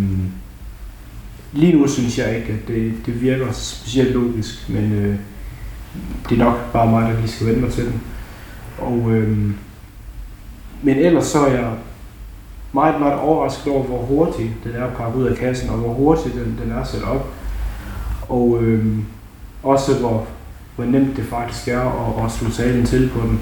lige 1.54 1.78
nu 1.78 1.88
synes 1.88 2.18
jeg 2.18 2.38
ikke, 2.38 2.54
at 2.54 2.68
det, 2.68 2.94
det 3.06 3.22
virker 3.22 3.52
specielt 3.52 4.14
logisk, 4.14 4.70
men 4.70 4.94
øh, 4.94 5.16
det 6.30 6.40
er 6.40 6.46
nok 6.46 6.72
bare 6.74 6.88
mig, 6.88 7.12
der 7.12 7.20
lige 7.20 7.32
skal 7.32 7.48
vende 7.48 7.62
mig 7.62 7.72
til 7.72 7.86
den. 7.86 8.02
Og, 8.78 9.12
øhm, 9.12 9.56
men 10.82 10.98
ellers 10.98 11.26
så 11.26 11.40
er 11.46 11.52
jeg 11.52 11.72
meget, 12.74 13.00
meget 13.00 13.20
overrasket 13.20 13.74
over, 13.74 13.84
hvor 13.84 13.98
hurtigt 13.98 14.50
den 14.64 14.72
er 14.76 14.90
pakket 14.90 15.20
ud 15.20 15.26
af 15.26 15.38
kassen, 15.38 15.70
og 15.70 15.78
hvor 15.78 15.94
hurtigt 15.94 16.36
den, 16.36 16.60
den 16.64 16.72
er 16.72 16.84
sat 16.84 17.04
op. 17.04 17.34
Og 18.30 18.60
øhm, 18.64 19.06
også 19.64 20.00
hvor, 20.00 20.28
hvor 20.76 20.86
nemt 20.86 21.18
det 21.18 21.26
faktisk 21.26 21.68
er 21.68 21.80
at, 21.80 22.26
at 22.26 22.32
slå 22.32 22.50
salen 22.50 22.86
til 22.86 23.10
på 23.14 23.20
den. 23.20 23.40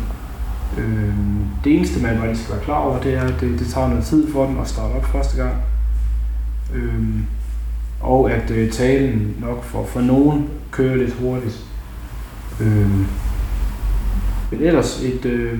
Øhm, 0.78 1.45
det 1.63 1.76
eneste, 1.76 2.01
man 2.01 2.18
bare 2.18 2.36
skal 2.36 2.55
være 2.55 2.63
klar 2.63 2.80
over, 2.80 2.99
det 2.99 3.13
er, 3.13 3.22
at 3.22 3.34
det, 3.39 3.59
det 3.59 3.68
tager 3.68 3.88
noget 3.88 4.05
tid 4.05 4.32
for 4.32 4.45
den 4.45 4.59
at 4.59 4.68
starte 4.68 4.93
op 4.93 5.05
første 5.05 5.43
gang. 5.43 5.55
Øh, 6.76 7.03
og 8.01 8.32
at 8.32 8.51
øh, 8.51 8.72
talen 8.72 9.36
nok 9.41 9.63
for, 9.63 9.86
for 9.86 10.01
nogen 10.01 10.49
kører 10.72 10.95
lidt 10.95 11.13
hurtigt. 11.13 11.65
Øh, 12.61 12.91
men 14.51 14.61
ellers 14.61 15.03
et 15.03 15.26
øh, 15.26 15.59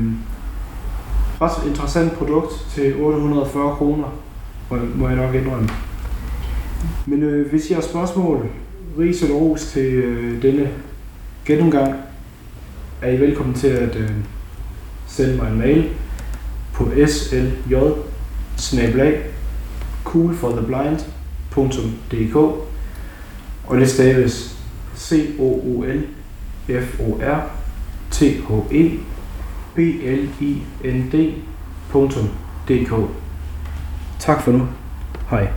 ret 1.42 1.68
interessant 1.68 2.14
produkt 2.14 2.54
til 2.70 2.96
840 2.96 3.76
kroner, 3.76 4.08
må, 4.96 5.08
jeg 5.08 5.18
nok 5.18 5.36
indrømme. 5.36 5.70
Men 7.06 7.24
øh, 7.24 7.50
hvis 7.50 7.70
I 7.70 7.74
har 7.74 7.82
spørgsmål, 7.82 8.50
ris 9.00 9.22
eller 9.22 9.36
ros 9.36 9.66
til 9.66 9.94
øh, 9.94 10.42
denne 10.42 10.70
gennemgang, 11.46 11.96
er 13.02 13.12
I 13.12 13.20
velkommen 13.20 13.56
til 13.56 13.68
at 13.68 13.96
øh, 13.96 14.12
sende 15.08 15.38
mig 15.38 15.52
en 15.52 15.60
mail 15.60 15.90
på 16.74 16.92
slj 17.06 17.76
coolfortheblind.dk 20.08 22.36
og 23.68 23.78
det 23.78 23.90
staves 23.90 24.58
c 24.96 25.36
o 25.40 25.44
o 25.44 25.84
l 25.84 26.06
f 26.70 27.00
o 27.00 27.20
r 27.22 27.42
t 28.12 28.20
h 28.20 28.52
e 28.72 28.92
b 29.76 29.80
l 30.04 30.30
i 30.40 30.62
n 30.84 31.10
d.dk 31.12 32.94
Tak 34.20 34.42
for 34.42 34.52
nu. 34.52 34.68
Hej. 35.30 35.48